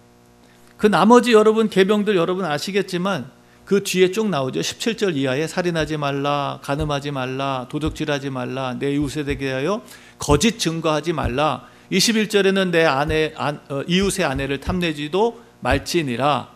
그 0.81 0.87
나머지 0.87 1.31
여러분 1.31 1.69
계명들 1.69 2.15
여러분 2.15 2.43
아시겠지만 2.43 3.29
그 3.65 3.83
뒤에 3.83 4.09
쭉 4.09 4.29
나오죠. 4.29 4.61
17절 4.61 5.15
이하에 5.15 5.45
살인하지 5.45 5.97
말라, 5.97 6.57
간음하지 6.63 7.11
말라, 7.11 7.67
도둑질하지 7.69 8.31
말라, 8.31 8.75
내 8.79 8.91
이웃에 8.93 9.23
대하여 9.23 9.83
거짓 10.17 10.57
증거하지 10.57 11.13
말라. 11.13 11.67
21절에는 11.91 12.71
내 12.71 12.83
아내 12.83 13.31
어, 13.37 13.83
이웃의 13.87 14.25
아내를 14.25 14.59
탐내지도 14.59 15.39
말지니라. 15.59 16.49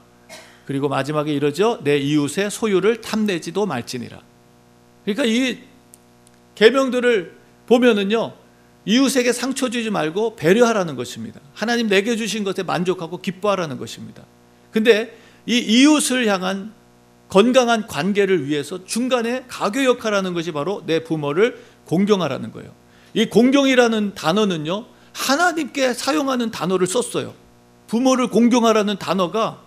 그리고 0.66 0.90
마지막에 0.90 1.32
이러죠. 1.32 1.78
내 1.84 2.00
이웃의 2.00 2.50
소유를 2.50 3.02
탐내지도 3.02 3.68
말지니라. 3.68 4.20
그러니까 5.04 5.26
이 5.26 5.60
계명들을 6.56 7.32
보면은요. 7.68 8.34
이웃에게 8.86 9.34
상처 9.34 9.70
주지 9.70 9.90
말고 9.90 10.36
배려하라는 10.36 10.96
것입니다. 10.96 11.42
하나님 11.54 11.88
내게 11.88 12.16
주신 12.16 12.44
것에 12.44 12.64
만족하고 12.64 13.20
기뻐하라는 13.20 13.78
것입니다. 13.78 14.24
근데 14.72 15.18
이 15.46 15.58
이웃을 15.58 16.28
향한 16.28 16.74
건강한 17.30 17.88
관계를 17.88 18.48
위해서 18.48 18.86
중간에 18.86 19.46
가교 19.48 19.84
역할하는 19.84 20.34
것이 20.34 20.52
바로 20.52 20.84
내 20.86 21.04
부모를 21.04 21.64
공경하라는 21.86 22.52
거예요. 22.52 22.72
이 23.14 23.26
공경이라는 23.26 24.14
단어는요. 24.14 24.86
하나님께 25.14 25.94
사용하는 25.94 26.52
단어를 26.52 26.88
썼어요. 26.88 27.34
부모를 27.88 28.28
공경하라는 28.28 28.98
단어가 28.98 29.62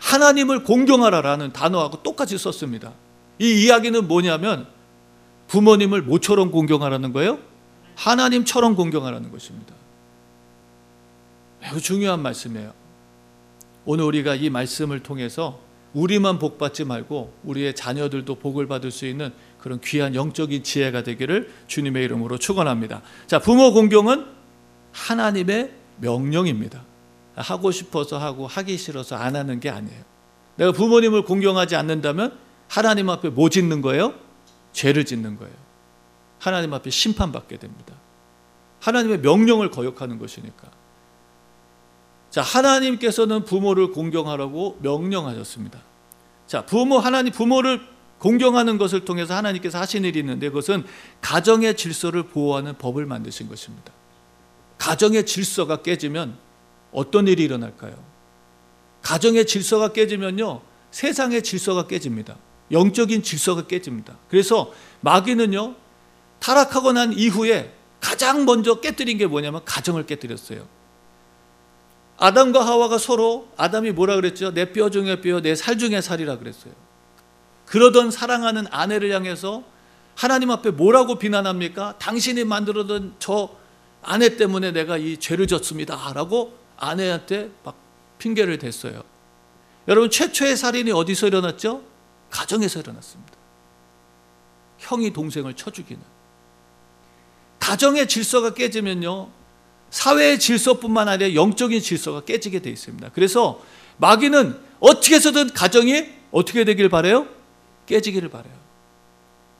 하나님을 0.00 0.64
공경하라라는 0.64 1.52
단어하고 1.52 2.02
똑같이 2.02 2.36
썼습니다. 2.38 2.92
이 3.38 3.64
이야기는 3.64 4.06
뭐냐면 4.06 4.66
부모님을 5.48 6.02
모처럼 6.02 6.50
공경하라는 6.50 7.12
거예요. 7.12 7.38
하나님처럼 8.00 8.76
공경하라는 8.76 9.30
것입니다. 9.30 9.74
매우 11.60 11.78
중요한 11.78 12.22
말씀이에요. 12.22 12.72
오늘 13.84 14.04
우리가 14.04 14.34
이 14.36 14.48
말씀을 14.48 15.02
통해서 15.02 15.60
우리만 15.92 16.38
복 16.38 16.56
받지 16.56 16.84
말고 16.84 17.34
우리의 17.44 17.74
자녀들도 17.74 18.36
복을 18.36 18.68
받을 18.68 18.90
수 18.90 19.06
있는 19.06 19.32
그런 19.58 19.80
귀한 19.82 20.14
영적인 20.14 20.62
지혜가 20.62 21.02
되기를 21.02 21.52
주님의 21.66 22.04
이름으로 22.04 22.38
축원합니다. 22.38 23.02
자, 23.26 23.38
부모 23.38 23.72
공경은 23.72 24.24
하나님의 24.92 25.72
명령입니다. 25.98 26.82
하고 27.34 27.70
싶어서 27.70 28.18
하고 28.18 28.46
하기 28.46 28.78
싫어서 28.78 29.16
안 29.16 29.36
하는 29.36 29.60
게 29.60 29.68
아니에요. 29.68 30.02
내가 30.56 30.72
부모님을 30.72 31.24
공경하지 31.24 31.76
않는다면 31.76 32.38
하나님 32.68 33.10
앞에 33.10 33.28
뭐 33.28 33.50
짓는 33.50 33.82
거예요? 33.82 34.14
죄를 34.72 35.04
짓는 35.04 35.36
거예요. 35.36 35.69
하나님 36.40 36.74
앞에 36.74 36.90
심판받게 36.90 37.58
됩니다. 37.58 37.94
하나님의 38.80 39.20
명령을 39.20 39.70
거역하는 39.70 40.18
것이니까. 40.18 40.70
자, 42.30 42.42
하나님께서는 42.42 43.44
부모를 43.44 43.92
공경하라고 43.92 44.78
명령하셨습니다. 44.82 45.80
자, 46.46 46.64
부모 46.64 46.98
하나님 46.98 47.32
부모를 47.32 47.80
공경하는 48.18 48.78
것을 48.78 49.04
통해서 49.04 49.34
하나님께서 49.34 49.78
하신 49.78 50.04
일이 50.04 50.18
있는데 50.20 50.48
그것은 50.48 50.84
가정의 51.20 51.76
질서를 51.76 52.24
보호하는 52.24 52.76
법을 52.78 53.06
만드신 53.06 53.48
것입니다. 53.48 53.92
가정의 54.78 55.26
질서가 55.26 55.82
깨지면 55.82 56.36
어떤 56.92 57.28
일이 57.28 57.44
일어날까요? 57.44 57.94
가정의 59.02 59.46
질서가 59.46 59.92
깨지면요. 59.92 60.62
세상의 60.90 61.42
질서가 61.42 61.86
깨집니다. 61.86 62.36
영적인 62.70 63.22
질서가 63.22 63.66
깨집니다. 63.66 64.16
그래서 64.28 64.72
마귀는요. 65.00 65.74
타락하고 66.40 66.92
난 66.92 67.12
이후에 67.12 67.72
가장 68.00 68.44
먼저 68.44 68.80
깨뜨린 68.80 69.18
게 69.18 69.26
뭐냐면 69.26 69.62
가정을 69.64 70.06
깨뜨렸어요. 70.06 70.66
아담과 72.18 72.66
하와가 72.66 72.98
서로 72.98 73.48
아담이 73.56 73.92
뭐라 73.92 74.16
그랬죠? 74.16 74.52
내 74.52 74.72
뼈 74.72 74.90
중에 74.90 75.20
뼈, 75.20 75.40
내 75.40 75.54
살 75.54 75.78
중에 75.78 76.00
살이라 76.00 76.38
그랬어요. 76.38 76.72
그러던 77.66 78.10
사랑하는 78.10 78.66
아내를 78.70 79.10
향해서 79.14 79.62
하나님 80.16 80.50
앞에 80.50 80.70
뭐라고 80.72 81.18
비난합니까? 81.18 81.96
당신이 81.98 82.44
만들어둔 82.44 83.14
저 83.18 83.48
아내 84.02 84.36
때문에 84.36 84.72
내가 84.72 84.96
이 84.96 85.16
죄를 85.18 85.46
졌습니다. 85.46 86.12
라고 86.14 86.54
아내한테 86.76 87.50
막 87.64 87.76
핑계를 88.18 88.58
댔어요. 88.58 89.02
여러분, 89.88 90.10
최초의 90.10 90.56
살인이 90.56 90.92
어디서 90.92 91.26
일어났죠? 91.28 91.82
가정에서 92.28 92.80
일어났습니다. 92.80 93.32
형이 94.78 95.12
동생을 95.12 95.54
쳐 95.54 95.70
죽이는. 95.70 96.02
가정의 97.70 98.08
질서가 98.08 98.52
깨지면요. 98.52 99.28
사회의 99.90 100.40
질서뿐만 100.40 101.08
아니라 101.08 101.34
영적인 101.34 101.80
질서가 101.80 102.22
깨지게 102.22 102.58
되어 102.58 102.72
있습니다. 102.72 103.10
그래서 103.14 103.62
마귀는 103.98 104.58
어떻게 104.80 105.14
해서든 105.14 105.52
가정이 105.52 106.04
어떻게 106.32 106.64
되길 106.64 106.88
바래요? 106.88 107.28
깨지기를 107.86 108.28
바래요. 108.28 108.52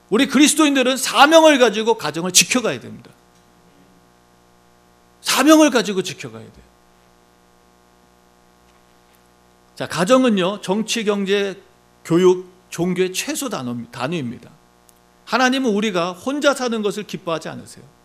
우리 0.09 0.27
그리스도인들은 0.27 0.97
사명을 0.97 1.57
가지고 1.57 1.93
가정을 1.97 2.33
지켜가야 2.33 2.81
됩니다. 2.81 3.11
사명을 5.21 5.69
가지고 5.69 6.03
지켜가야 6.03 6.43
돼요. 6.43 6.65
자, 9.75 9.87
가정은요, 9.87 10.59
정치, 10.59 11.05
경제, 11.05 11.61
교육, 12.03 12.51
종교의 12.71 13.13
최소 13.13 13.47
단어, 13.47 13.73
단위입니다. 13.89 14.51
하나님은 15.23 15.71
우리가 15.71 16.11
혼자 16.11 16.53
사는 16.53 16.81
것을 16.81 17.03
기뻐하지 17.03 17.47
않으세요. 17.47 18.00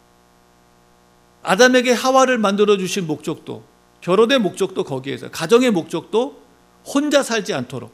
아담에게 1.42 1.92
하와를 1.92 2.38
만들어 2.38 2.76
주신 2.76 3.06
목적도 3.06 3.64
결혼의 4.00 4.38
목적도 4.38 4.84
거기에서 4.84 5.30
가정의 5.30 5.70
목적도 5.70 6.42
혼자 6.84 7.22
살지 7.22 7.54
않도록 7.54 7.92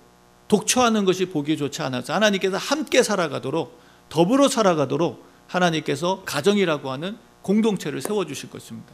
독처하는 0.49 1.05
것이 1.05 1.27
보기 1.27 1.57
좋지 1.57 1.83
않아서 1.83 2.13
하나님께서 2.13 2.57
함께 2.57 3.03
살아가도록 3.03 3.81
더불어 4.09 4.49
살아가도록 4.49 5.25
하나님께서 5.47 6.23
가정이라고 6.25 6.91
하는 6.91 7.17
공동체를 7.43 8.01
세워 8.03 8.27
주실 8.27 8.51
것입니다. 8.51 8.93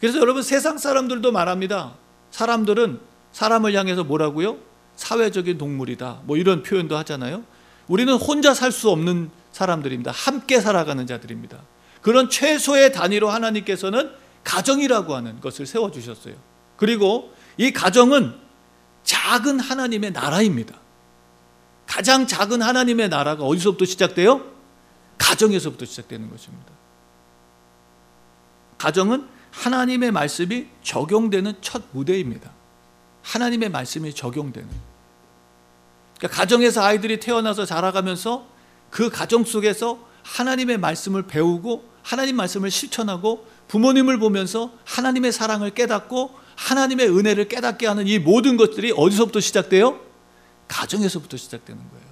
그래서 0.00 0.18
여러분 0.18 0.42
세상 0.42 0.78
사람들도 0.78 1.32
말합니다. 1.32 1.94
사람들은 2.30 3.00
사람을 3.32 3.74
향해서 3.74 4.04
뭐라고요? 4.04 4.58
사회적인 4.96 5.58
동물이다. 5.58 6.22
뭐 6.24 6.36
이런 6.36 6.62
표현도 6.62 6.96
하잖아요. 6.98 7.42
우리는 7.88 8.14
혼자 8.14 8.54
살 8.54 8.70
수 8.70 8.90
없는 8.90 9.30
사람들입니다. 9.52 10.10
함께 10.12 10.60
살아가는 10.60 11.06
자들입니다. 11.06 11.58
그런 12.04 12.28
최소의 12.28 12.92
단위로 12.92 13.30
하나님께서는 13.30 14.12
가정이라고 14.44 15.14
하는 15.14 15.40
것을 15.40 15.64
세워 15.64 15.90
주셨어요. 15.90 16.34
그리고 16.76 17.32
이 17.56 17.72
가정은 17.72 18.38
작은 19.04 19.58
하나님의 19.58 20.10
나라입니다. 20.12 20.78
가장 21.86 22.26
작은 22.26 22.60
하나님의 22.60 23.08
나라가 23.08 23.44
어디서부터 23.44 23.86
시작돼요? 23.86 24.44
가정에서부터 25.16 25.86
시작되는 25.86 26.28
것입니다. 26.28 26.72
가정은 28.76 29.26
하나님의 29.52 30.10
말씀이 30.10 30.66
적용되는 30.82 31.54
첫 31.62 31.84
무대입니다. 31.92 32.50
하나님의 33.22 33.70
말씀이 33.70 34.12
적용되는. 34.12 34.68
그러니까 36.18 36.38
가정에서 36.38 36.82
아이들이 36.84 37.18
태어나서 37.18 37.64
자라가면서 37.64 38.46
그 38.90 39.08
가정 39.08 39.44
속에서 39.44 40.12
하나님의 40.24 40.78
말씀을 40.78 41.22
배우고 41.22 41.88
하나님 42.02 42.36
말씀을 42.36 42.70
실천하고 42.70 43.46
부모님을 43.68 44.18
보면서 44.18 44.72
하나님의 44.84 45.32
사랑을 45.32 45.70
깨닫고 45.70 46.34
하나님의 46.56 47.08
은혜를 47.08 47.48
깨닫게 47.48 47.86
하는 47.86 48.06
이 48.06 48.18
모든 48.18 48.56
것들이 48.56 48.92
어디서부터 48.96 49.40
시작돼요? 49.40 50.00
가정에서부터 50.68 51.36
시작되는 51.36 51.80
거예요. 51.90 52.04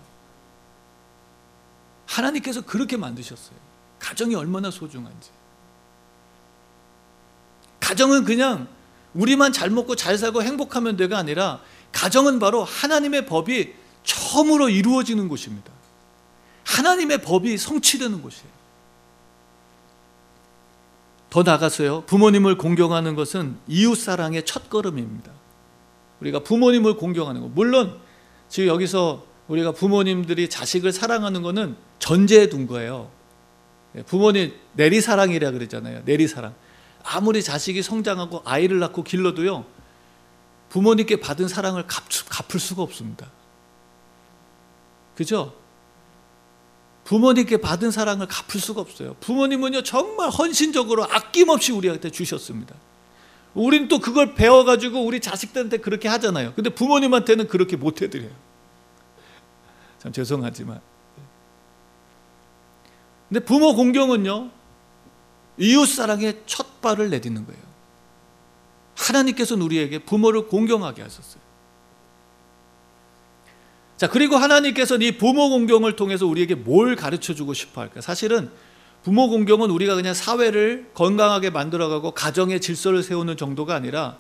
하나님께서 2.07 2.61
그렇게 2.63 2.97
만드셨어요. 2.97 3.57
가정이 3.99 4.35
얼마나 4.35 4.71
소중한지. 4.71 5.31
가정은 7.81 8.25
그냥 8.25 8.69
우리만 9.15 9.53
잘 9.53 9.71
먹고 9.71 9.97
잘 9.97 10.19
살고 10.19 10.43
행복하면 10.43 10.97
돼가 10.97 11.19
아니라 11.19 11.61
가정은 11.93 12.39
바로 12.39 12.65
하나님의 12.65 13.27
법이 13.27 13.75
처음으로 14.05 14.69
이루어지는 14.69 15.29
곳입니다. 15.29 15.71
하나님의 16.73 17.21
법이 17.23 17.59
성취되는 17.59 18.23
곳이에요. 18.23 18.51
더 21.29 21.43
나가서요. 21.43 22.05
부모님을 22.07 22.57
공경하는 22.57 23.15
것은 23.15 23.57
이웃 23.69 23.97
사랑의 23.97 24.45
첫 24.45 24.71
걸음입니다. 24.71 25.31
우리가 26.21 26.41
부모님을 26.41 26.97
공경하는 26.97 27.43
것. 27.43 27.49
물론 27.49 27.99
지금 28.49 28.69
여기서 28.69 29.25
우리가 29.49 29.73
부모님들이 29.73 30.49
자식을 30.49 30.93
사랑하는 30.93 31.43
것은 31.43 31.77
전제에 31.99 32.49
둔 32.49 32.67
거예요. 32.67 33.11
예, 33.97 34.03
부모님 34.03 34.55
내리사랑이라 34.75 35.51
그러잖아요. 35.51 36.03
내리사랑. 36.05 36.55
아무리 37.05 37.43
자식이 37.43 37.83
성장하고 37.83 38.43
아이를 38.45 38.79
낳고 38.79 39.03
길러도요. 39.03 39.65
부모님께 40.71 41.17
받은 41.21 41.49
사랑을 41.49 41.87
갚을 41.87 42.61
수가 42.61 42.83
없습니다. 42.83 43.31
그죠? 45.15 45.62
부모님께 47.05 47.57
받은 47.59 47.91
사랑을 47.91 48.27
갚을 48.29 48.61
수가 48.61 48.81
없어요. 48.81 49.17
부모님은요, 49.21 49.83
정말 49.83 50.31
헌신적으로 50.31 51.05
아낌없이 51.05 51.73
우리한테 51.73 52.11
주셨습니다. 52.11 52.75
우리는 53.55 53.89
또 53.89 53.99
그걸 53.99 54.35
배워가지고 54.35 55.05
우리 55.05 55.21
자식들한테 55.21 55.79
그렇게 55.79 56.09
하잖아요. 56.09 56.55
근데 56.55 56.71
부모님한테는 56.71 57.49
그렇게 57.49 57.77
못 57.77 58.01
해드려요. 58.01 58.31
참 59.99 60.13
죄송하지만. 60.13 60.81
근데 63.29 63.45
부모 63.45 63.75
공경은요, 63.75 64.51
이웃 65.59 65.87
사랑의 65.87 66.43
첫 66.47 66.81
발을 66.81 67.11
내딛는 67.11 67.47
거예요. 67.47 67.63
하나님께서는 68.97 69.65
우리에게 69.65 69.99
부모를 70.01 70.47
공경하게 70.49 71.03
하셨어요. 71.03 71.42
자, 74.03 74.09
그리고 74.09 74.35
하나님께서는 74.35 75.07
이 75.07 75.13
부모 75.13 75.49
공경을 75.49 75.95
통해서 75.95 76.27
우리에게 76.27 76.57
뭘 76.57 76.97
가르쳐 76.97 77.35
주고 77.35 77.55
싶어 77.55 77.83
할까? 77.83 78.01
사실은 78.01 78.51
부모 79.05 79.29
공경은 79.29 79.71
우리가 79.71 79.95
그냥 79.95 80.13
사회를 80.13 80.91
건강하게 80.93 81.51
만들어가고 81.51 82.11
가정의 82.11 82.61
질서를 82.61 83.05
세우는 83.05 83.37
정도가 83.37 83.77
아니라 83.77 84.19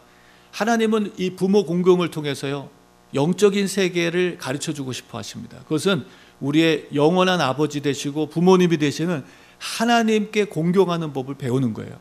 하나님은 0.53 1.15
이 1.17 1.31
부모 1.31 1.67
공경을 1.67 2.13
통해서요, 2.13 2.71
영적인 3.13 3.67
세계를 3.67 4.39
가르쳐 4.39 4.73
주고 4.73 4.93
싶어 4.93 5.19
하십니다. 5.19 5.59
그것은 5.65 6.05
우리의 6.39 6.87
영원한 6.95 7.41
아버지 7.41 7.81
되시고 7.81 8.29
부모님이 8.29 8.79
되시는 8.79 9.25
하나님께 9.59 10.45
공경하는 10.45 11.13
법을 11.13 11.35
배우는 11.35 11.75
거예요. 11.75 11.99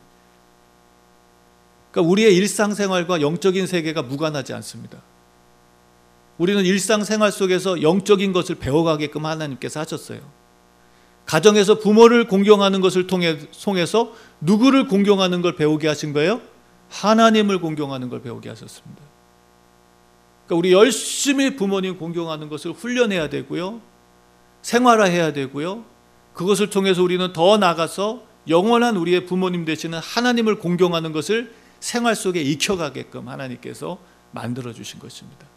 그러니까 1.90 2.12
우리의 2.12 2.36
일상생활과 2.36 3.22
영적인 3.22 3.66
세계가 3.66 4.04
무관하지 4.04 4.54
않습니다. 4.54 5.02
우리는 6.42 6.66
일상생활 6.66 7.32
속에서 7.32 7.84
영적인 7.84 8.34
것을 8.34 8.56
배워가게끔 8.56 9.28
하나님께서 9.28 9.80
하셨어요. 9.80 10.22
가정에서 11.28 11.78
부모를 11.78 12.28
공경하는 12.28 12.82
것을 12.82 13.06
통해, 13.06 13.38
통해서 13.64 14.12
누구를 14.40 14.88
공경하는 14.88 15.44
걸 15.44 15.56
배우게 15.56 15.88
하신 15.88 16.14
거예요? 16.14 16.42
하나님을 16.90 17.62
공경하는 17.62 18.10
걸 18.10 18.24
배우게 18.24 18.50
하셨습니다. 18.50 19.04
그러니까 20.48 20.56
우리 20.56 20.72
열심히 20.74 21.56
부모님 21.56 22.00
공경하는 22.00 22.50
것을 22.50 22.72
훈련해야 22.72 23.30
되고요. 23.30 23.80
생활화해야 24.64 25.34
되고요. 25.34 25.86
그것을 26.34 26.72
통해서 26.72 27.04
우리는 27.04 27.32
더 27.34 27.60
나가서 27.60 28.24
영원한 28.48 28.98
우리의 28.98 29.28
부모님 29.28 29.64
되시는 29.64 30.00
하나님을 30.00 30.58
공경하는 30.58 31.12
것을 31.12 31.54
생활 31.80 32.16
속에 32.16 32.42
익혀가게끔 32.42 33.28
하나님께서 33.28 34.00
만들어 34.32 34.74
주신 34.74 34.98
것입니다. 34.98 35.51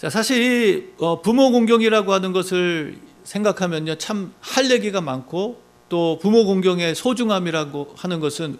자, 0.00 0.08
사실 0.08 0.94
어, 0.96 1.20
부모 1.20 1.50
공경이라고 1.50 2.14
하는 2.14 2.32
것을 2.32 2.96
생각하면요, 3.22 3.96
참 3.96 4.32
할 4.40 4.70
얘기가 4.70 5.02
많고 5.02 5.60
또 5.90 6.18
부모 6.22 6.46
공경의 6.46 6.94
소중함이라고 6.94 7.92
하는 7.98 8.18
것은 8.18 8.58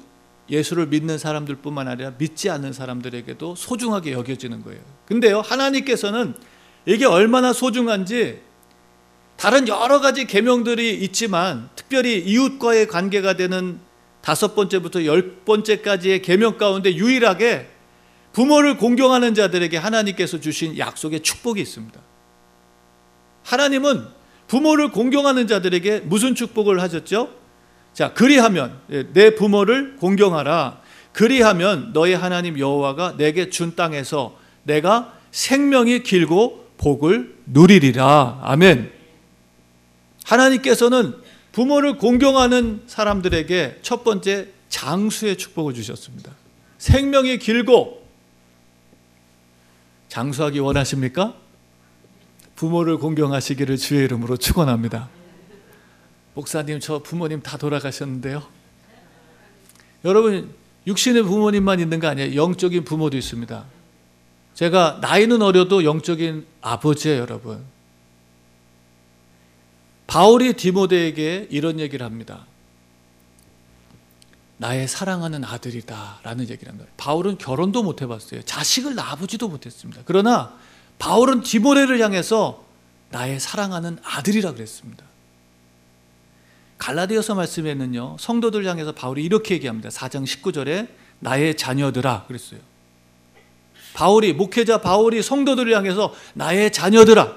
예수를 0.50 0.88
믿는 0.88 1.16
사람들뿐만 1.16 1.88
아니라 1.88 2.12
믿지 2.18 2.50
않는 2.50 2.74
사람들에게도 2.74 3.54
소중하게 3.54 4.12
여겨지는 4.12 4.62
거예요. 4.62 4.82
근데요, 5.06 5.40
하나님께서는 5.40 6.34
이게 6.84 7.06
얼마나 7.06 7.54
소중한지 7.54 8.40
다른 9.38 9.66
여러 9.66 9.98
가지 10.00 10.26
계명들이 10.26 10.96
있지만 11.04 11.70
특별히 11.74 12.18
이웃과의 12.18 12.86
관계가 12.86 13.38
되는 13.38 13.78
다섯 14.20 14.54
번째부터 14.54 15.06
열 15.06 15.36
번째까지의 15.46 16.20
계명 16.20 16.58
가운데 16.58 16.94
유일하게 16.94 17.79
부모를 18.32 18.76
공경하는 18.76 19.34
자들에게 19.34 19.76
하나님께서 19.76 20.40
주신 20.40 20.78
약속의 20.78 21.20
축복이 21.20 21.60
있습니다. 21.60 22.00
하나님은 23.44 24.06
부모를 24.46 24.90
공경하는 24.90 25.46
자들에게 25.46 26.00
무슨 26.00 26.34
축복을 26.34 26.80
하셨죠? 26.80 27.30
자, 27.92 28.12
그리하면 28.12 28.78
예, 28.90 29.06
내 29.12 29.34
부모를 29.34 29.96
공경하라. 29.96 30.80
그리하면 31.12 31.92
너의 31.92 32.16
하나님 32.16 32.58
여호와가 32.58 33.16
내게 33.16 33.50
준 33.50 33.74
땅에서 33.74 34.36
내가 34.62 35.14
생명이 35.32 36.02
길고 36.02 36.66
복을 36.78 37.36
누리리라. 37.46 38.40
아멘. 38.42 38.92
하나님께서는 40.24 41.14
부모를 41.52 41.98
공경하는 41.98 42.82
사람들에게 42.86 43.78
첫 43.82 44.04
번째 44.04 44.48
장수의 44.68 45.36
축복을 45.36 45.74
주셨습니다. 45.74 46.32
생명이 46.78 47.38
길고 47.38 47.99
장수하기 50.10 50.58
원하십니까? 50.58 51.34
부모를 52.56 52.98
공경하시기를 52.98 53.78
주의 53.78 54.04
이름으로 54.04 54.36
축원합니다. 54.36 55.08
목사님 56.34 56.80
저 56.80 56.98
부모님 56.98 57.40
다 57.40 57.56
돌아가셨는데요. 57.56 58.42
여러분 60.04 60.52
육신의 60.86 61.22
부모님만 61.22 61.80
있는 61.80 62.00
거 62.00 62.08
아니에요. 62.08 62.34
영적인 62.34 62.84
부모도 62.84 63.16
있습니다. 63.16 63.64
제가 64.54 64.98
나이는 65.00 65.40
어려도 65.42 65.84
영적인 65.84 66.46
아버지예요, 66.60 67.20
여러분. 67.20 67.62
바울이 70.06 70.54
디모데에게 70.54 71.46
이런 71.50 71.78
얘기를 71.78 72.04
합니다. 72.04 72.46
나의 74.60 74.88
사랑하는 74.88 75.42
아들이다 75.42 76.20
라는 76.22 76.46
얘기를 76.50 76.70
합니다. 76.70 76.90
바울은 76.98 77.38
결혼도 77.38 77.82
못 77.82 78.02
해봤어요. 78.02 78.42
자식을 78.42 78.94
낳아보지도 78.94 79.48
못했습니다. 79.48 80.02
그러나 80.04 80.54
바울은 80.98 81.40
디모레를 81.40 81.98
향해서 81.98 82.62
나의 83.08 83.40
사랑하는 83.40 83.98
아들이라 84.04 84.52
그랬습니다. 84.52 85.02
갈라디아서 86.76 87.34
말씀에는요. 87.36 88.18
성도들 88.20 88.66
향해서 88.66 88.92
바울이 88.92 89.24
이렇게 89.24 89.54
얘기합니다. 89.54 89.88
4장 89.88 90.26
19절에 90.26 90.88
나의 91.20 91.56
자녀들아 91.56 92.26
그랬어요. 92.26 92.60
바울이 93.94 94.34
목회자 94.34 94.82
바울이 94.82 95.22
성도들을 95.22 95.74
향해서 95.74 96.14
나의 96.34 96.70
자녀들아 96.70 97.34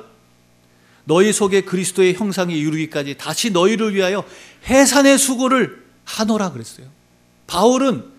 너희 1.06 1.32
속에 1.32 1.62
그리스도의 1.62 2.16
형상이 2.16 2.58
이루기까지 2.60 3.18
다시 3.18 3.50
너희를 3.52 3.96
위하여 3.96 4.26
해산의 4.68 5.18
수고를 5.18 5.86
하노라 6.04 6.52
그랬어요. 6.52 7.03
바울은 7.48 8.12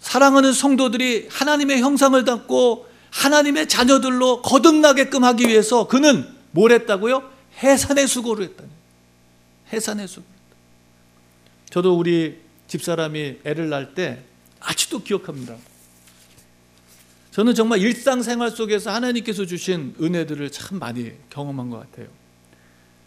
사랑하는 0.00 0.52
성도들이 0.52 1.28
하나님의 1.30 1.80
형상을 1.80 2.22
담고 2.24 2.88
하나님의 3.10 3.68
자녀들로 3.68 4.42
거듭나게끔 4.42 5.22
하기 5.24 5.48
위해서 5.48 5.86
그는 5.86 6.26
뭘 6.50 6.72
했다고요? 6.72 7.30
해산의 7.62 8.08
수고를 8.08 8.46
했다. 8.46 8.64
해산의 9.72 10.08
수고. 10.08 10.26
저도 11.70 11.96
우리 11.96 12.38
집사람이 12.68 13.38
애를 13.44 13.68
낳을 13.68 13.94
때 13.94 14.22
아직도 14.60 15.02
기억합니다. 15.02 15.56
저는 17.30 17.54
정말 17.54 17.80
일상생활 17.80 18.50
속에서 18.50 18.90
하나님께서 18.90 19.46
주신 19.46 19.94
은혜들을 20.00 20.50
참 20.52 20.78
많이 20.78 21.12
경험한 21.30 21.70
것 21.70 21.78
같아요. 21.80 22.08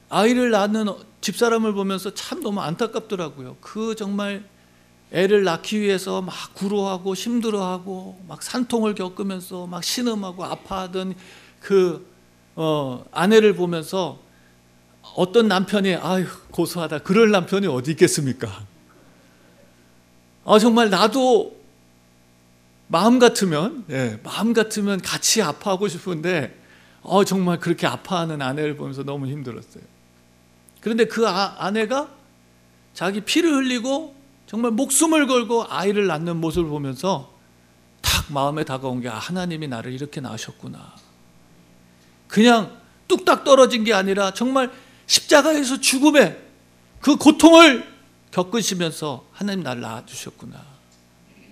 아이를 0.10 0.50
낳는 0.52 0.88
집사람을 1.22 1.74
보면서 1.74 2.14
참 2.14 2.42
너무 2.42 2.62
안타깝더라고요. 2.62 3.58
그 3.62 3.96
정말 3.96 4.44
애를 5.12 5.44
낳기 5.44 5.80
위해서 5.80 6.22
막 6.22 6.34
구로하고 6.54 7.14
힘들어하고 7.14 8.20
막 8.28 8.42
산통을 8.44 8.96
겪으면서 8.96 9.68
막 9.68 9.84
신음하고 9.84 10.44
아파하던 10.44 11.16
그 11.60 12.06
어, 12.56 13.06
아내를 13.12 13.56
보면서 13.56 14.20
어떤 15.16 15.48
남편이 15.48 15.96
아유 15.96 16.26
고소하다 16.52 17.00
그럴 17.00 17.32
남편이 17.32 17.68
어디 17.68 17.92
있겠습니까? 17.92 18.66
아, 20.46 20.60
정말 20.60 20.90
나도 20.90 21.56
마음 22.88 23.18
같으면, 23.18 23.84
예, 23.90 24.20
마음 24.24 24.54
같으면 24.54 25.02
같이 25.02 25.42
아파하고 25.42 25.88
싶은데, 25.88 26.56
어, 27.02 27.24
정말 27.24 27.60
그렇게 27.60 27.88
아파하는 27.88 28.42
아내를 28.42 28.78
보면서 28.78 29.04
너무 29.04 29.28
힘들었어요. 29.28 29.84
그런데 30.82 31.06
그 31.06 31.28
아, 31.28 31.56
아내가 31.58 32.10
자기 32.94 33.22
피를 33.22 33.54
흘리고 33.54 34.15
정말 34.56 34.72
목숨을 34.72 35.28
걸고 35.28 35.66
아이를 35.68 36.08
낳는 36.08 36.38
모습을 36.38 36.70
보면서 36.70 37.34
탁 38.02 38.32
마음에 38.32 38.64
다가온 38.64 39.02
게 39.02 39.10
아, 39.10 39.18
하나님이 39.18 39.68
나를 39.68 39.92
이렇게 39.92 40.22
낳으셨구나. 40.22 40.94
그냥 42.30 42.72
뚝딱 43.10 43.44
떨어진 43.44 43.84
게 43.84 43.94
아니라 43.94 44.32
정말 44.32 44.72
십자가에서 45.08 45.82
죽음의 45.82 46.42
그 47.02 47.18
고통을 47.18 47.86
겪으시면서 48.32 49.26
하나님 49.34 49.62
나를 49.62 49.82
낳아주셨구나. 49.82 50.64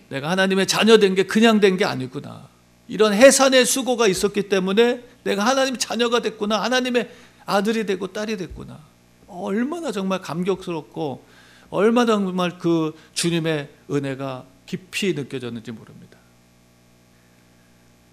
내가 0.07 0.29
하나님의 0.29 0.65
자녀 0.65 0.97
된 0.97 1.13
게 1.13 1.23
그냥 1.23 1.59
된 1.59 1.75
게 1.75 1.83
아니구나. 1.83 2.47
이런 2.87 3.11
해산의 3.13 3.65
수고가 3.65 4.07
있었기 4.07 4.47
때문에 4.47 5.03
내가 5.25 5.45
하나님 5.45 5.77
자녀가 5.77 6.21
됐구나. 6.21 6.61
하나님의 6.63 7.11
아들이 7.45 7.85
되고 7.85 8.07
딸이 8.07 8.37
됐구나. 8.37 8.79
얼마나 9.27 9.91
정말 9.91 10.21
감격스럽고 10.21 11.32
얼마나 11.73 12.13
정말 12.13 12.57
그 12.57 12.97
주님의 13.13 13.69
은혜가 13.89 14.45
깊이 14.65 15.13
느껴졌는지 15.13 15.71
모릅니다. 15.71 16.17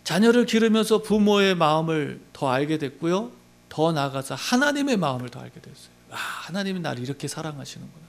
자녀를 0.05 0.46
기르면서 0.46 1.03
부모의 1.03 1.55
마음을 1.55 2.20
더 2.33 2.49
알게 2.49 2.79
됐고요. 2.79 3.31
더 3.68 3.92
나아가서 3.92 4.35
하나님의 4.35 4.96
마음을 4.96 5.29
더 5.29 5.40
알게 5.40 5.61
됐어요. 5.61 5.90
아, 6.11 6.16
하나님이 6.16 6.81
나를 6.81 7.03
이렇게 7.03 7.29
사랑하시는구나. 7.29 8.05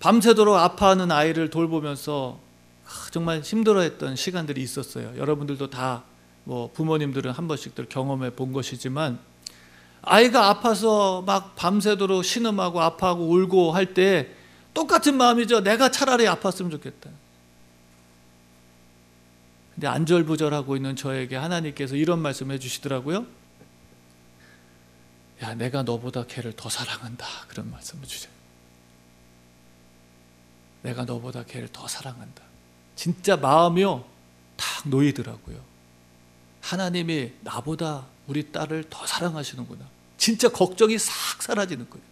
밤새도록 0.00 0.56
아파하는 0.56 1.12
아이를 1.12 1.50
돌보면서 1.50 2.40
정말 3.12 3.40
힘들어했던 3.40 4.16
시간들이 4.16 4.60
있었어요. 4.62 5.16
여러분들도 5.16 5.70
다 5.70 6.04
뭐 6.44 6.70
부모님들은 6.72 7.32
한 7.32 7.48
번씩들 7.48 7.86
경험해 7.88 8.30
본 8.30 8.52
것이지만 8.52 9.18
아이가 10.06 10.48
아파서 10.48 11.22
막 11.22 11.56
밤새도록 11.56 12.24
신음하고 12.24 12.80
아파하고 12.80 13.26
울고 13.28 13.72
할 13.72 13.94
때 13.94 14.28
똑같은 14.74 15.16
마음이죠. 15.16 15.60
내가 15.60 15.90
차라리 15.90 16.24
아팠으면 16.24 16.70
좋겠다. 16.72 17.10
근데 19.74 19.86
안절부절하고 19.86 20.76
있는 20.76 20.96
저에게 20.96 21.36
하나님께서 21.36 21.96
이런 21.96 22.20
말씀 22.20 22.50
해 22.50 22.58
주시더라고요. 22.58 23.26
야, 25.42 25.54
내가 25.54 25.82
너보다 25.82 26.24
걔를 26.26 26.52
더 26.54 26.68
사랑한다. 26.68 27.26
그런 27.48 27.70
말씀을 27.70 28.06
주세요. 28.06 28.32
내가 30.82 31.04
너보다 31.04 31.44
걔를 31.44 31.68
더 31.68 31.88
사랑한다. 31.88 32.42
진짜 32.96 33.36
마음이요. 33.36 34.04
탁 34.56 34.88
놓이더라고요. 34.88 35.60
하나님이 36.60 37.32
나보다 37.40 38.06
우리 38.26 38.50
딸을 38.52 38.84
더 38.90 39.06
사랑하시는구나. 39.06 39.93
진짜 40.16 40.48
걱정이 40.48 40.98
싹 40.98 41.42
사라지는 41.42 41.88
거예요. 41.90 42.04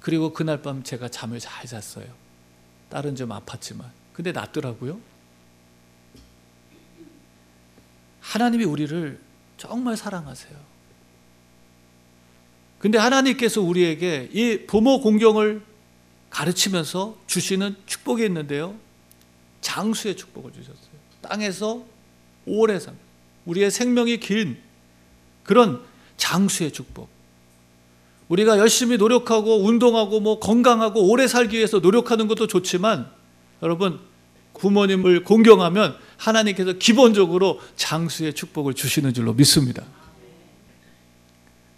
그리고 0.00 0.32
그날 0.32 0.62
밤 0.62 0.82
제가 0.82 1.08
잠을 1.08 1.38
잘 1.38 1.66
잤어요. 1.66 2.06
딸은 2.88 3.16
좀 3.16 3.28
아팠지만. 3.30 3.90
근데 4.12 4.32
낫더라고요. 4.32 5.00
하나님이 8.20 8.64
우리를 8.64 9.20
정말 9.56 9.96
사랑하세요. 9.96 10.70
근데 12.78 12.98
하나님께서 12.98 13.60
우리에게 13.60 14.30
이 14.32 14.66
부모 14.66 15.00
공경을 15.00 15.62
가르치면서 16.30 17.18
주시는 17.26 17.76
축복이 17.86 18.24
있는데요. 18.24 18.78
장수의 19.60 20.16
축복을 20.16 20.52
주셨어요. 20.52 20.90
땅에서 21.20 21.84
오래 22.46 22.78
산 22.78 22.96
우리의 23.44 23.70
생명이 23.70 24.18
긴 24.20 24.58
그런 25.42 25.84
장수의 26.20 26.70
축복. 26.70 27.08
우리가 28.28 28.58
열심히 28.58 28.96
노력하고 28.96 29.64
운동하고 29.64 30.20
뭐 30.20 30.38
건강하고 30.38 31.10
오래 31.10 31.26
살기 31.26 31.56
위해서 31.56 31.80
노력하는 31.80 32.28
것도 32.28 32.46
좋지만 32.46 33.10
여러분 33.62 33.98
부모님을 34.54 35.24
공경하면 35.24 35.96
하나님께서 36.16 36.74
기본적으로 36.74 37.58
장수의 37.74 38.34
축복을 38.34 38.74
주시는 38.74 39.14
줄로 39.14 39.32
믿습니다. 39.32 39.84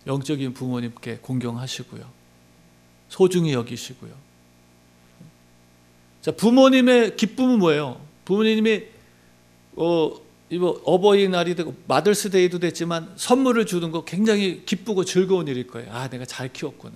영적인 0.07 0.53
부모님께 0.53 1.19
공경하시고요. 1.23 2.05
소중히 3.09 3.53
여기시고요. 3.53 4.11
자, 6.21 6.33
부모님의 6.33 7.17
기쁨은 7.17 7.61
뭐예요? 7.61 8.01
부모님이 8.25 8.83
어, 9.77 10.13
이거 10.53 10.79
어버이날이 10.85 11.55
되고 11.55 11.75
Mother's 11.89 12.32
Day도 12.32 12.59
됐지만 12.59 13.11
선물을 13.17 13.65
주는 13.65 13.91
거 13.91 14.05
굉장히 14.05 14.67
기쁘고 14.67 15.07
즐거운 15.07 15.49
일일 15.49 15.67
거예요. 15.67 15.91
아, 15.91 16.09
내가 16.09 16.27
잘 16.27 16.53
키웠구나. 16.53 16.95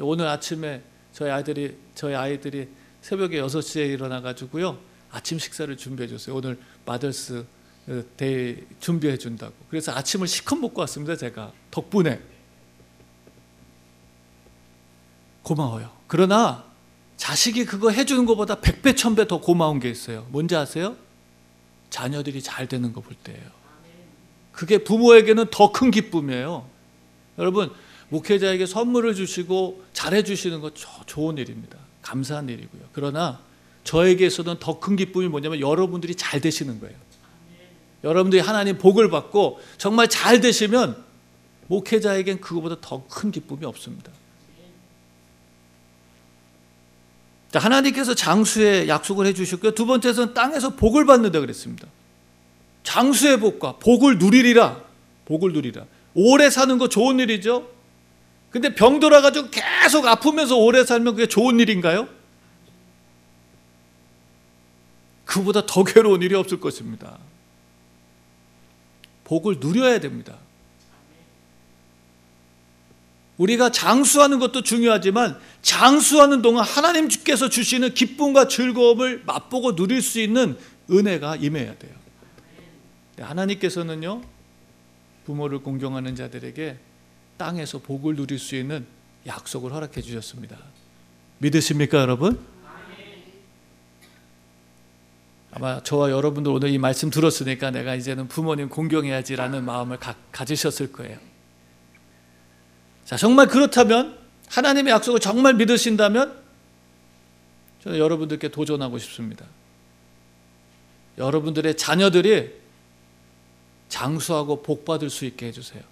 오늘 0.00 0.26
아침에 0.26 0.82
저희 1.12 1.30
아이들이 1.30 1.76
저희 1.94 2.16
아이들이 2.16 2.66
새벽에 3.00 3.40
6시에 3.40 3.88
일어나 3.90 4.22
가지고요. 4.22 4.76
아침 5.12 5.38
식사를 5.38 5.74
준비해 5.76 6.08
줬어요. 6.08 6.34
오늘 6.34 6.58
Mother's 6.84 7.46
Day 8.16 8.56
준비해 8.80 9.16
준다고. 9.16 9.54
그래서 9.70 9.92
아침을 9.92 10.26
실컷 10.26 10.58
먹고 10.58 10.80
왔습니다, 10.80 11.14
제가. 11.14 11.52
덕분에. 11.70 12.20
고마워요. 15.44 15.92
그러나 16.08 16.64
자식이 17.16 17.66
그거 17.66 17.90
해 17.90 18.04
주는 18.04 18.26
것보다 18.26 18.60
백배 18.60 18.96
천배 18.96 19.28
더 19.28 19.40
고마운 19.40 19.78
게 19.78 19.88
있어요. 19.88 20.26
뭔지 20.30 20.56
아세요? 20.56 20.96
자녀들이 22.00 22.42
잘 22.42 22.66
되는 22.68 22.92
거 22.92 23.00
볼 23.00 23.14
때예요. 23.24 23.42
그게 24.52 24.78
부모에게는 24.84 25.46
더 25.50 25.72
큰 25.72 25.90
기쁨이에요. 25.90 26.68
여러분 27.38 27.70
목회자에게 28.10 28.66
선물을 28.66 29.14
주시고 29.14 29.82
잘해 29.94 30.22
주시는 30.22 30.60
거 30.60 30.70
좋은 31.06 31.38
일입니다. 31.38 31.78
감사한 32.02 32.48
일이고요. 32.50 32.82
그러나 32.92 33.40
저에게서는 33.84 34.58
더 34.58 34.78
큰 34.78 34.96
기쁨이 34.96 35.28
뭐냐면 35.28 35.60
여러분들이 35.60 36.14
잘 36.14 36.40
되시는 36.40 36.80
거예요. 36.80 36.94
여러분들이 38.04 38.42
하나님 38.42 38.76
복을 38.76 39.08
받고 39.10 39.58
정말 39.78 40.08
잘 40.08 40.40
되시면 40.40 41.02
목회자에겐 41.68 42.40
그거보다 42.42 42.76
더 42.82 43.06
큰 43.08 43.30
기쁨이 43.30 43.64
없습니다. 43.64 44.12
하나님께서 47.58 48.14
장수의 48.14 48.88
약속을 48.88 49.26
해 49.26 49.34
주셨고요. 49.34 49.72
두 49.72 49.86
번째는 49.86 50.34
땅에서 50.34 50.70
복을 50.70 51.06
받는다 51.06 51.40
그랬습니다. 51.40 51.86
장수의 52.82 53.40
복과 53.40 53.76
복을 53.78 54.18
누리리라. 54.18 54.82
복을 55.26 55.52
누리라. 55.52 55.84
오래 56.14 56.50
사는 56.50 56.78
거 56.78 56.88
좋은 56.88 57.18
일이죠. 57.20 57.68
근데 58.50 58.74
병 58.74 59.00
들어가지고 59.00 59.48
계속 59.50 60.06
아프면서 60.06 60.56
오래 60.56 60.84
살면 60.84 61.14
그게 61.14 61.26
좋은 61.26 61.60
일인가요? 61.60 62.08
그보다 65.24 65.66
더 65.66 65.84
괴로운 65.84 66.22
일이 66.22 66.34
없을 66.34 66.60
것입니다. 66.60 67.18
복을 69.24 69.56
누려야 69.60 70.00
됩니다. 70.00 70.38
우리가 73.38 73.70
장수하는 73.70 74.38
것도 74.38 74.62
중요하지만 74.62 75.38
장수하는 75.62 76.42
동안 76.42 76.64
하나님께서 76.64 77.48
주시는 77.48 77.94
기쁨과 77.94 78.48
즐거움을 78.48 79.22
맛보고 79.26 79.76
누릴 79.76 80.00
수 80.00 80.20
있는 80.20 80.56
은혜가 80.90 81.36
임해야 81.36 81.76
돼요. 81.78 81.92
하나님께서는요 83.18 84.22
부모를 85.24 85.58
공경하는 85.58 86.14
자들에게 86.14 86.78
땅에서 87.36 87.78
복을 87.78 88.16
누릴 88.16 88.38
수 88.38 88.56
있는 88.56 88.86
약속을 89.26 89.72
허락해 89.72 90.00
주셨습니다. 90.00 90.56
믿으십니까, 91.38 91.98
여러분? 91.98 92.38
아마 95.50 95.82
저와 95.82 96.10
여러분들 96.10 96.52
오늘 96.52 96.68
이 96.68 96.78
말씀 96.78 97.08
들었으니까 97.10 97.70
내가 97.70 97.94
이제는 97.94 98.28
부모님 98.28 98.68
공경해야지라는 98.68 99.64
마음을 99.64 99.98
가, 99.98 100.14
가지셨을 100.30 100.92
거예요. 100.92 101.18
자, 103.06 103.16
정말 103.16 103.46
그렇다면 103.46 104.18
하나님의 104.48 104.92
약속을 104.92 105.20
정말 105.20 105.54
믿으신다면 105.54 106.36
저는 107.82 107.98
여러분들께 107.98 108.48
도전하고 108.48 108.98
싶습니다. 108.98 109.46
여러분들의 111.16 111.76
자녀들이 111.76 112.50
장수하고 113.88 114.62
복 114.62 114.84
받을 114.84 115.08
수 115.08 115.24
있게 115.24 115.46
해 115.46 115.52
주세요. 115.52 115.82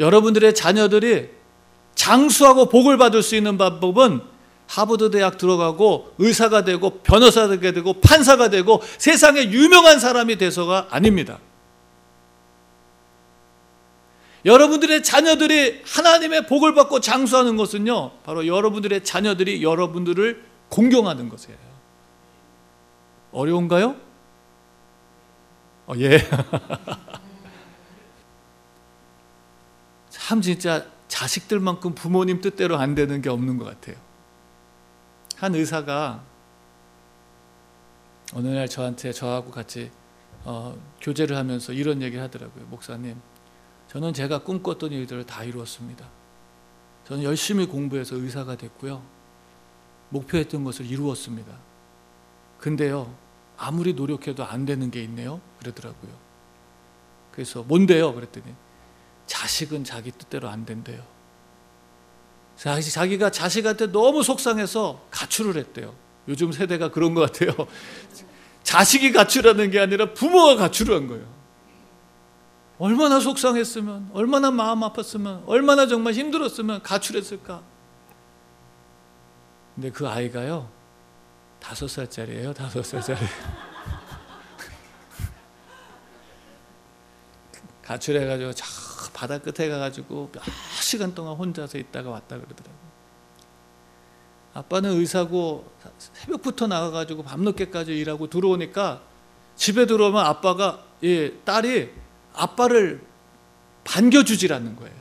여러분들의 0.00 0.54
자녀들이 0.54 1.30
장수하고 1.94 2.68
복을 2.68 2.98
받을 2.98 3.22
수 3.22 3.36
있는 3.36 3.56
방법은 3.56 4.20
하버드 4.66 5.10
대학 5.10 5.38
들어가고 5.38 6.14
의사가 6.18 6.64
되고 6.64 7.02
변호사가 7.02 7.60
되고 7.60 8.00
판사가 8.00 8.50
되고 8.50 8.82
세상에 8.98 9.44
유명한 9.50 10.00
사람이 10.00 10.38
돼서가 10.38 10.88
아닙니다. 10.90 11.38
여러분들의 14.44 15.02
자녀들이 15.02 15.82
하나님의 15.86 16.46
복을 16.46 16.74
받고 16.74 17.00
장수하는 17.00 17.56
것은요, 17.56 18.12
바로 18.24 18.46
여러분들의 18.46 19.04
자녀들이 19.04 19.62
여러분들을 19.62 20.44
공경하는 20.68 21.28
것이에요. 21.28 21.58
어려운가요? 23.32 23.96
어, 25.86 25.92
예. 25.96 26.18
참 30.08 30.40
진짜 30.40 30.86
자식들만큼 31.08 31.94
부모님 31.94 32.40
뜻대로 32.40 32.76
안 32.78 32.94
되는 32.94 33.20
게 33.20 33.28
없는 33.28 33.58
것 33.58 33.64
같아요. 33.64 33.96
한 35.36 35.54
의사가 35.54 36.22
어느 38.34 38.46
날 38.48 38.68
저한테 38.68 39.12
저하고 39.12 39.50
같이 39.50 39.90
어, 40.44 40.78
교제를 41.00 41.36
하면서 41.36 41.72
이런 41.72 42.00
얘기를 42.00 42.22
하더라고요. 42.22 42.64
목사님, 42.66 43.20
저는 43.90 44.14
제가 44.14 44.38
꿈꿨던 44.38 44.92
일들을 44.92 45.26
다 45.26 45.42
이루었습니다. 45.42 46.08
저는 47.08 47.24
열심히 47.24 47.66
공부해서 47.66 48.14
의사가 48.14 48.56
됐고요. 48.56 49.02
목표했던 50.10 50.62
것을 50.62 50.86
이루었습니다. 50.86 51.52
근데요, 52.58 53.12
아무리 53.56 53.94
노력해도 53.94 54.44
안 54.44 54.64
되는 54.64 54.92
게 54.92 55.02
있네요. 55.02 55.40
그러더라고요. 55.58 56.12
그래서 57.32 57.64
뭔데요? 57.64 58.14
그랬더니 58.14 58.54
자식은 59.26 59.82
자기 59.82 60.12
뜻대로 60.12 60.48
안 60.48 60.64
된대요. 60.64 61.02
자기가 62.56 63.30
자식한테 63.30 63.90
너무 63.90 64.22
속상해서 64.22 65.04
가출을 65.10 65.56
했대요. 65.56 65.94
요즘 66.28 66.52
세대가 66.52 66.92
그런 66.92 67.14
것 67.14 67.32
같아요. 67.32 67.66
자식이 68.62 69.12
가출하는 69.12 69.70
게 69.72 69.80
아니라 69.80 70.12
부모가 70.14 70.54
가출을 70.56 70.94
한 70.94 71.08
거예요. 71.08 71.39
얼마나 72.80 73.20
속상했으면, 73.20 74.10
얼마나 74.14 74.50
마음 74.50 74.80
아팠으면, 74.80 75.42
얼마나 75.46 75.86
정말 75.86 76.14
힘들었으면 76.14 76.82
가출했을까. 76.82 77.62
근데 79.74 79.90
그 79.90 80.08
아이가요, 80.08 80.66
다섯 81.60 81.88
살짜리예요, 81.88 82.54
다섯 82.54 82.82
살짜리. 82.82 83.20
가출해가지고 87.84 88.54
저 88.54 88.64
바다 89.12 89.36
끝에 89.36 89.68
가가지고 89.68 90.30
몇 90.32 90.42
시간 90.80 91.14
동안 91.14 91.36
혼자서 91.36 91.76
있다가 91.76 92.08
왔다 92.08 92.36
그러더라고요. 92.36 92.80
아빠는 94.54 94.92
의사고 94.92 95.70
새벽부터 95.98 96.66
나가가지고 96.66 97.24
밤늦게까지 97.24 97.94
일하고 97.94 98.30
들어오니까 98.30 99.02
집에 99.56 99.84
들어오면 99.84 100.24
아빠가 100.24 100.82
예, 101.02 101.38
딸이 101.44 101.99
아빠를 102.34 103.00
반겨주질 103.84 104.52
않는 104.52 104.76
거예요. 104.76 104.94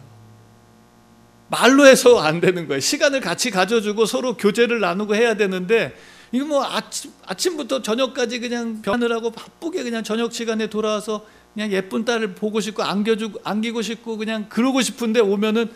말로 1.49 1.85
해서 1.87 2.19
안 2.19 2.39
되는 2.39 2.67
거예요. 2.67 2.79
시간을 2.79 3.21
같이 3.21 3.51
가져주고 3.51 4.05
서로 4.05 4.37
교제를 4.37 4.79
나누고 4.79 5.15
해야 5.15 5.33
되는데 5.35 5.95
이거 6.31 6.45
뭐 6.45 6.63
아침 6.63 7.11
아침부터 7.25 7.81
저녁까지 7.81 8.39
그냥 8.39 8.81
하고 8.85 9.31
바쁘게 9.31 9.83
그냥 9.83 10.03
저녁 10.03 10.31
시간에 10.31 10.67
돌아와서 10.67 11.25
그냥 11.53 11.71
예쁜 11.71 12.05
딸을 12.05 12.35
보고 12.35 12.59
싶고 12.59 12.83
안겨주고 12.83 13.39
안기고 13.43 13.81
싶고 13.81 14.17
그냥 14.17 14.47
그러고 14.47 14.81
싶은데 14.81 15.19
오면은 15.19 15.71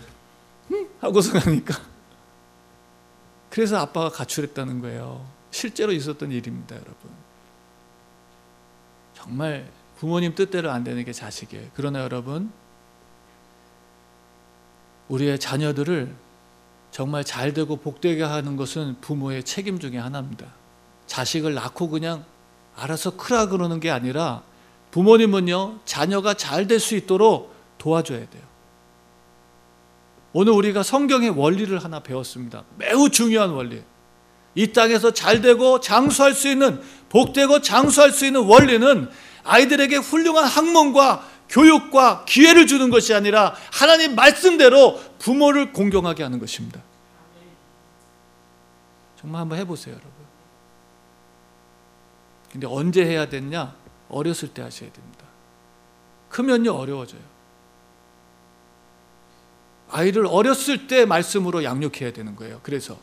흠 0.69 0.87
하고서 1.01 1.39
가니까 1.39 1.93
그래서 3.49 3.77
아빠가 3.77 4.09
가출했다는 4.09 4.81
거예요. 4.81 5.23
실제로 5.51 5.91
있었던 5.91 6.31
일입니다, 6.31 6.75
여러분. 6.75 7.11
정말 9.13 9.69
부모님 10.03 10.35
뜻대로 10.35 10.69
안 10.69 10.83
되는 10.83 11.05
게 11.05 11.13
자식이에요. 11.13 11.67
그러나 11.75 12.01
여러분, 12.01 12.51
우리의 15.07 15.39
자녀들을 15.39 16.13
정말 16.91 17.23
잘 17.23 17.53
되고 17.53 17.77
복되게 17.77 18.21
하는 18.21 18.57
것은 18.57 18.97
부모의 18.99 19.45
책임 19.45 19.79
중에 19.79 19.97
하나입니다. 19.97 20.47
자식을 21.07 21.53
낳고 21.53 21.87
그냥 21.87 22.25
알아서 22.75 23.11
크라 23.15 23.47
그러는 23.47 23.79
게 23.79 23.91
아니라 23.91 24.43
부모님은요, 24.91 25.79
자녀가 25.85 26.33
잘 26.33 26.67
될 26.67 26.81
수 26.81 26.97
있도록 26.97 27.55
도와줘야 27.77 28.29
돼요. 28.29 28.43
오늘 30.33 30.51
우리가 30.51 30.83
성경의 30.83 31.29
원리를 31.29 31.81
하나 31.81 32.01
배웠습니다. 32.01 32.65
매우 32.75 33.09
중요한 33.09 33.51
원리. 33.51 33.81
이 34.53 34.73
땅에서 34.73 35.13
잘 35.13 35.39
되고 35.39 35.79
장수할 35.79 36.33
수 36.33 36.49
있는 36.49 36.81
복되고 37.07 37.61
장수할 37.61 38.11
수 38.11 38.25
있는 38.25 38.43
원리는 38.43 39.09
아이들에게 39.43 39.97
훌륭한 39.97 40.45
학문과 40.45 41.27
교육과 41.49 42.25
기회를 42.25 42.65
주는 42.67 42.89
것이 42.89 43.13
아니라 43.13 43.55
하나님 43.71 44.15
말씀대로 44.15 44.99
부모를 45.19 45.71
공경하게 45.71 46.23
하는 46.23 46.39
것입니다. 46.39 46.81
정말 49.19 49.41
한번 49.41 49.59
해보세요, 49.59 49.93
여러분. 49.93 50.11
근데 52.51 52.67
언제 52.67 53.05
해야 53.05 53.29
되냐? 53.29 53.75
어렸을 54.09 54.53
때 54.53 54.61
하셔야 54.61 54.91
됩니다. 54.91 55.25
크면요, 56.29 56.73
어려워져요. 56.73 57.21
아이를 59.89 60.25
어렸을 60.25 60.87
때 60.87 61.05
말씀으로 61.05 61.63
양육해야 61.63 62.13
되는 62.13 62.35
거예요. 62.35 62.59
그래서 62.63 62.97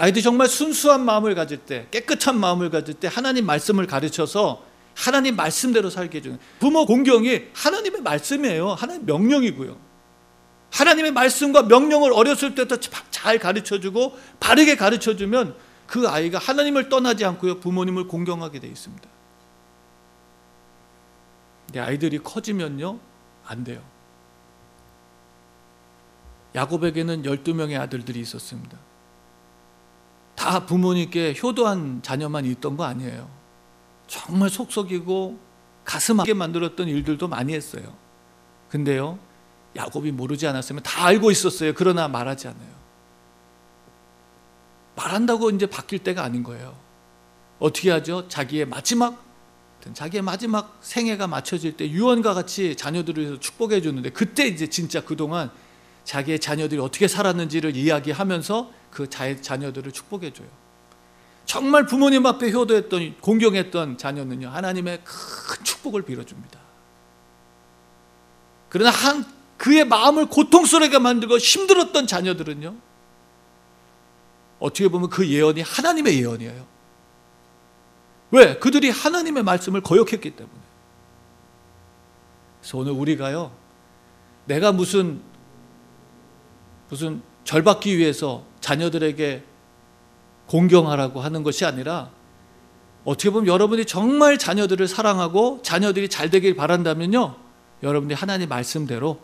아이들이 0.00 0.22
정말 0.22 0.48
순수한 0.48 1.04
마음을 1.04 1.34
가질 1.34 1.58
때, 1.58 1.86
깨끗한 1.90 2.40
마음을 2.40 2.70
가질 2.70 2.94
때 2.94 3.06
하나님 3.06 3.44
말씀을 3.44 3.86
가르쳐서 3.86 4.64
하나님 4.94 5.36
말씀대로 5.36 5.90
살게 5.90 6.18
해주는 6.18 6.38
부모 6.58 6.86
공경이 6.86 7.42
하나님의 7.52 8.00
말씀이에요. 8.00 8.70
하나님 8.70 9.04
명령이고요. 9.04 9.76
하나님의 10.70 11.12
말씀과 11.12 11.64
명령을 11.64 12.14
어렸을 12.14 12.54
때부터 12.54 12.78
잘 13.10 13.38
가르쳐주고 13.38 14.16
바르게 14.40 14.76
가르쳐주면 14.76 15.54
그 15.86 16.08
아이가 16.08 16.38
하나님을 16.38 16.88
떠나지 16.88 17.26
않고요. 17.26 17.60
부모님을 17.60 18.08
공경하게 18.08 18.58
되어 18.60 18.70
있습니다. 18.70 19.06
근데 21.66 21.80
아이들이 21.80 22.20
커지면요. 22.20 22.98
안 23.44 23.64
돼요. 23.64 23.82
야곱에게는 26.54 27.22
12명의 27.24 27.78
아들들이 27.78 28.18
있었습니다. 28.20 28.78
다 30.40 30.64
부모님께 30.64 31.34
효도한 31.42 32.00
자녀만 32.02 32.46
있던 32.46 32.78
거 32.78 32.84
아니에요. 32.84 33.28
정말 34.06 34.48
속썩이고 34.48 35.38
가슴 35.84 36.18
아프게 36.18 36.32
만들었던 36.32 36.88
일들도 36.88 37.28
많이 37.28 37.52
했어요. 37.52 37.94
근데요, 38.70 39.18
야곱이 39.76 40.12
모르지 40.12 40.46
않았으면 40.46 40.82
다 40.82 41.04
알고 41.04 41.30
있었어요. 41.30 41.74
그러나 41.74 42.08
말하지 42.08 42.48
않아요. 42.48 42.70
말한다고 44.96 45.50
이제 45.50 45.66
바뀔 45.66 45.98
때가 45.98 46.24
아닌 46.24 46.42
거예요. 46.42 46.74
어떻게 47.58 47.90
하죠? 47.90 48.26
자기의 48.28 48.64
마지막 48.64 49.22
자기의 49.92 50.22
마지막 50.22 50.78
생애가 50.80 51.26
맞춰질 51.26 51.76
때 51.76 51.90
유언과 51.90 52.32
같이 52.32 52.76
자녀들을 52.76 53.40
축복해 53.40 53.82
줬는데 53.82 54.08
그때 54.12 54.46
이제 54.46 54.68
진짜 54.68 55.04
그동안 55.04 55.50
자기의 56.04 56.38
자녀들이 56.40 56.80
어떻게 56.80 57.08
살았는지를 57.08 57.76
이야기하면서 57.76 58.70
그 58.90 59.08
자녀들을 59.08 59.92
축복해 59.92 60.32
줘요. 60.32 60.48
정말 61.46 61.86
부모님 61.86 62.26
앞에 62.26 62.52
효도했던 62.52 63.16
공경했던 63.20 63.98
자녀는요 63.98 64.48
하나님의 64.50 65.00
큰 65.02 65.64
축복을 65.64 66.02
빌어줍니다. 66.02 66.60
그러나 68.68 68.90
한 68.90 69.24
그의 69.56 69.84
마음을 69.84 70.26
고통스럽게 70.26 70.98
만들고 70.98 71.38
힘들었던 71.38 72.06
자녀들은요 72.06 72.76
어떻게 74.60 74.88
보면 74.88 75.10
그 75.10 75.26
예언이 75.26 75.62
하나님의 75.62 76.20
예언이에요. 76.20 76.66
왜? 78.30 78.58
그들이 78.58 78.90
하나님의 78.90 79.42
말씀을 79.42 79.80
거역했기 79.80 80.30
때문에. 80.30 80.60
그래서 82.60 82.78
오늘 82.78 82.92
우리가요 82.92 83.50
내가 84.44 84.70
무슨 84.70 85.20
무슨 86.90 87.22
절 87.44 87.62
받기 87.62 87.96
위해서 87.96 88.44
자녀들에게 88.60 89.44
공경하라고 90.46 91.20
하는 91.20 91.42
것이 91.42 91.64
아니라 91.64 92.10
어떻게 93.04 93.30
보면 93.30 93.46
여러분이 93.46 93.86
정말 93.86 94.36
자녀들을 94.36 94.86
사랑하고 94.88 95.60
자녀들이 95.62 96.08
잘 96.08 96.28
되길 96.28 96.54
바란다면요. 96.56 97.36
여러분들이 97.82 98.16
하나님 98.18 98.48
말씀대로 98.48 99.20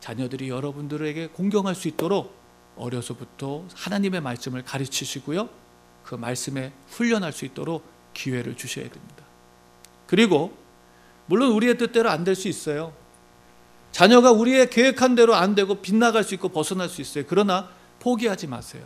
자녀들이 0.00 0.50
여러분들에게 0.50 1.28
공경할 1.28 1.74
수 1.74 1.88
있도록 1.88 2.34
어려서부터 2.76 3.64
하나님의 3.74 4.20
말씀을 4.20 4.62
가르치시고요. 4.64 5.48
그 6.02 6.14
말씀에 6.16 6.72
훈련할 6.88 7.32
수 7.32 7.46
있도록 7.46 7.84
기회를 8.12 8.56
주셔야 8.56 8.84
됩니다. 8.88 9.24
그리고 10.06 10.54
물론 11.26 11.52
우리의 11.52 11.78
뜻대로 11.78 12.10
안 12.10 12.24
될 12.24 12.34
수 12.34 12.48
있어요. 12.48 12.92
자녀가 13.94 14.32
우리의 14.32 14.70
계획한 14.70 15.14
대로 15.14 15.36
안 15.36 15.54
되고 15.54 15.76
빗나갈 15.76 16.24
수 16.24 16.34
있고 16.34 16.48
벗어날 16.48 16.88
수 16.88 17.00
있어요. 17.00 17.22
그러나 17.28 17.68
포기하지 18.00 18.48
마세요. 18.48 18.82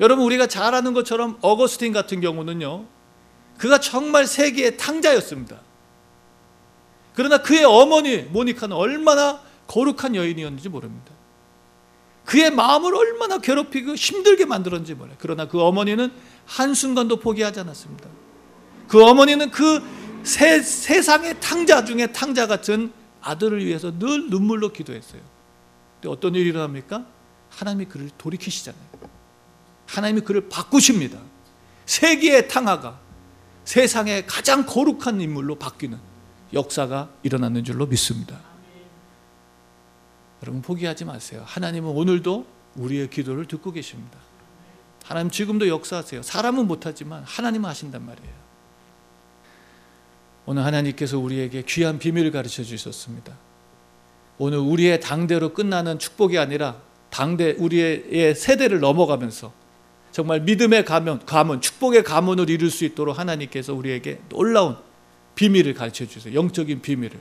여러분 0.00 0.24
우리가 0.24 0.48
잘 0.48 0.74
아는 0.74 0.94
것처럼 0.94 1.38
어거스틴 1.42 1.92
같은 1.92 2.20
경우는요. 2.20 2.84
그가 3.58 3.78
정말 3.78 4.26
세계의 4.26 4.78
탕자였습니다. 4.78 5.60
그러나 7.14 7.38
그의 7.38 7.62
어머니 7.62 8.16
모니카는 8.16 8.74
얼마나 8.74 9.40
거룩한 9.68 10.16
여인이었는지 10.16 10.68
모릅니다. 10.68 11.12
그의 12.24 12.50
마음을 12.50 12.92
얼마나 12.96 13.38
괴롭히고 13.38 13.94
힘들게 13.94 14.44
만들었는지 14.44 14.94
몰라요. 14.94 15.14
그러나 15.20 15.46
그 15.46 15.62
어머니는 15.62 16.10
한순간도 16.46 17.20
포기하지 17.20 17.60
않았습니다. 17.60 18.08
그 18.88 19.04
어머니는 19.04 19.52
그 19.52 19.80
세, 20.24 20.60
세상의 20.60 21.36
탕자 21.38 21.84
중에 21.84 22.08
탕자 22.08 22.48
같은 22.48 22.92
아들을 23.22 23.64
위해서 23.64 23.96
늘 23.98 24.28
눈물로 24.30 24.72
기도했어요. 24.72 25.22
근데 25.94 26.08
어떤 26.08 26.34
일이 26.34 26.48
일어납니까? 26.50 27.06
하나님이 27.50 27.86
그를 27.86 28.10
돌이키시잖아요. 28.18 28.82
하나님이 29.86 30.22
그를 30.22 30.48
바꾸십니다. 30.48 31.18
세계의 31.86 32.48
탕하가 32.48 33.00
세상의 33.64 34.26
가장 34.26 34.66
거룩한 34.66 35.20
인물로 35.20 35.56
바뀌는 35.56 35.98
역사가 36.52 37.10
일어났는 37.22 37.64
줄로 37.64 37.86
믿습니다. 37.86 38.40
여러분 40.42 40.60
포기하지 40.60 41.04
마세요. 41.04 41.42
하나님은 41.46 41.90
오늘도 41.90 42.46
우리의 42.76 43.10
기도를 43.10 43.46
듣고 43.46 43.70
계십니다. 43.70 44.18
하나님 45.04 45.30
지금도 45.30 45.68
역사하세요. 45.68 46.22
사람은 46.22 46.66
못하지만 46.66 47.22
하나님은 47.24 47.68
하신단 47.68 48.04
말이에요. 48.04 48.41
오늘 50.46 50.64
하나님께서 50.64 51.18
우리에게 51.18 51.62
귀한 51.66 51.98
비밀을 51.98 52.30
가르쳐 52.30 52.62
주셨습니다. 52.62 53.36
오늘 54.38 54.58
우리의 54.58 55.00
당대로 55.00 55.52
끝나는 55.52 55.98
축복이 55.98 56.38
아니라 56.38 56.80
당대 57.10 57.52
우리의 57.58 58.34
세대를 58.34 58.80
넘어가면서 58.80 59.52
정말 60.10 60.40
믿음의 60.40 60.84
가문, 60.84 61.24
가문, 61.24 61.60
축복의 61.60 62.02
가문을 62.02 62.50
이룰 62.50 62.70
수 62.70 62.84
있도록 62.84 63.18
하나님께서 63.18 63.72
우리에게 63.72 64.20
놀라운 64.28 64.76
비밀을 65.34 65.74
가르쳐 65.74 66.06
주세요. 66.06 66.34
영적인 66.34 66.82
비밀을. 66.82 67.18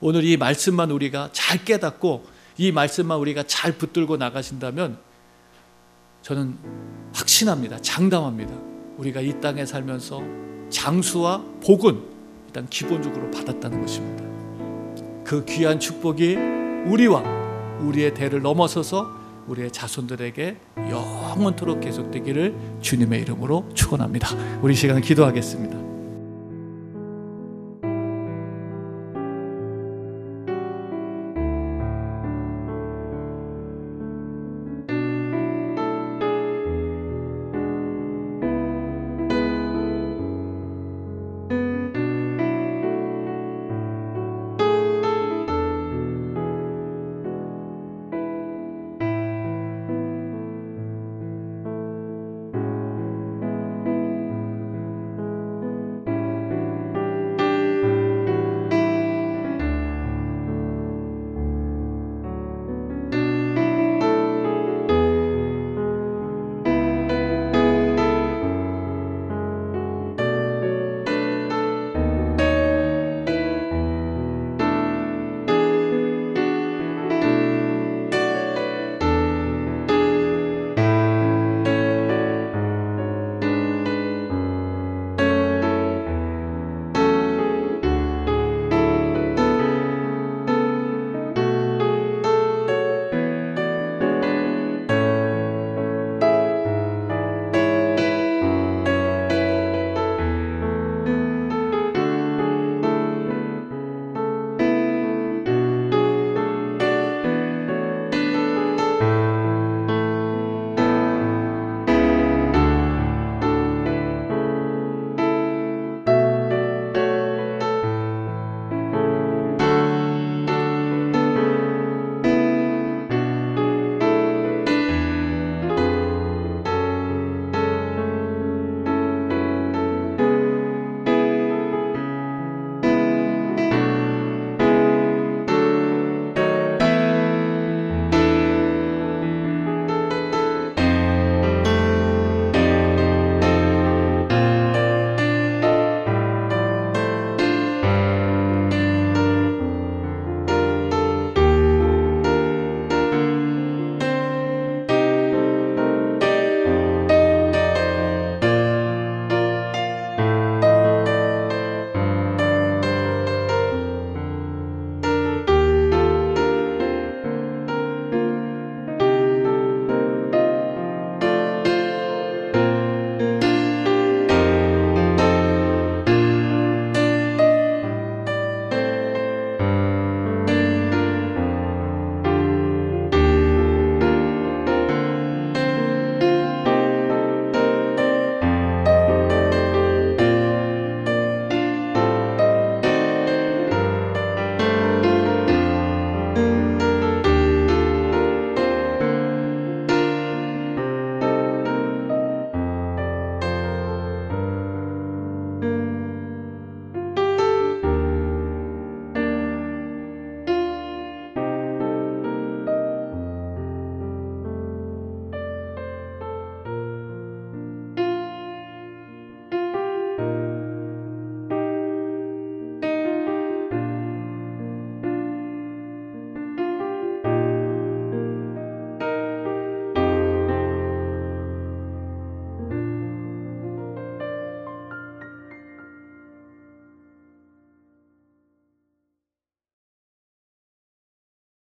오늘 0.00 0.24
이 0.24 0.36
말씀만 0.36 0.90
우리가 0.90 1.30
잘 1.32 1.64
깨닫고 1.64 2.26
이 2.58 2.72
말씀만 2.72 3.18
우리가 3.18 3.44
잘 3.44 3.72
붙들고 3.72 4.16
나가신다면 4.16 4.98
저는 6.22 6.56
확신합니다. 7.12 7.80
장담합니다. 7.80 8.52
우리가 8.96 9.20
이 9.20 9.40
땅에 9.40 9.64
살면서 9.64 10.22
장수와 10.70 11.44
복은 11.62 12.15
일단 12.46 12.66
기본적으로 12.68 13.30
받았다는 13.30 13.80
것입니다. 13.80 14.24
그 15.24 15.44
귀한 15.44 15.80
축복이 15.80 16.36
우리와 16.86 17.22
우리의 17.80 18.14
대를 18.14 18.42
넘어서서 18.42 19.10
우리의 19.48 19.70
자손들에게 19.70 20.56
영원토록 20.76 21.80
계속되기를 21.80 22.54
주님의 22.80 23.22
이름으로 23.22 23.68
축원합니다. 23.74 24.28
우리 24.62 24.74
시간을 24.74 25.02
기도하겠습니다. 25.02 25.85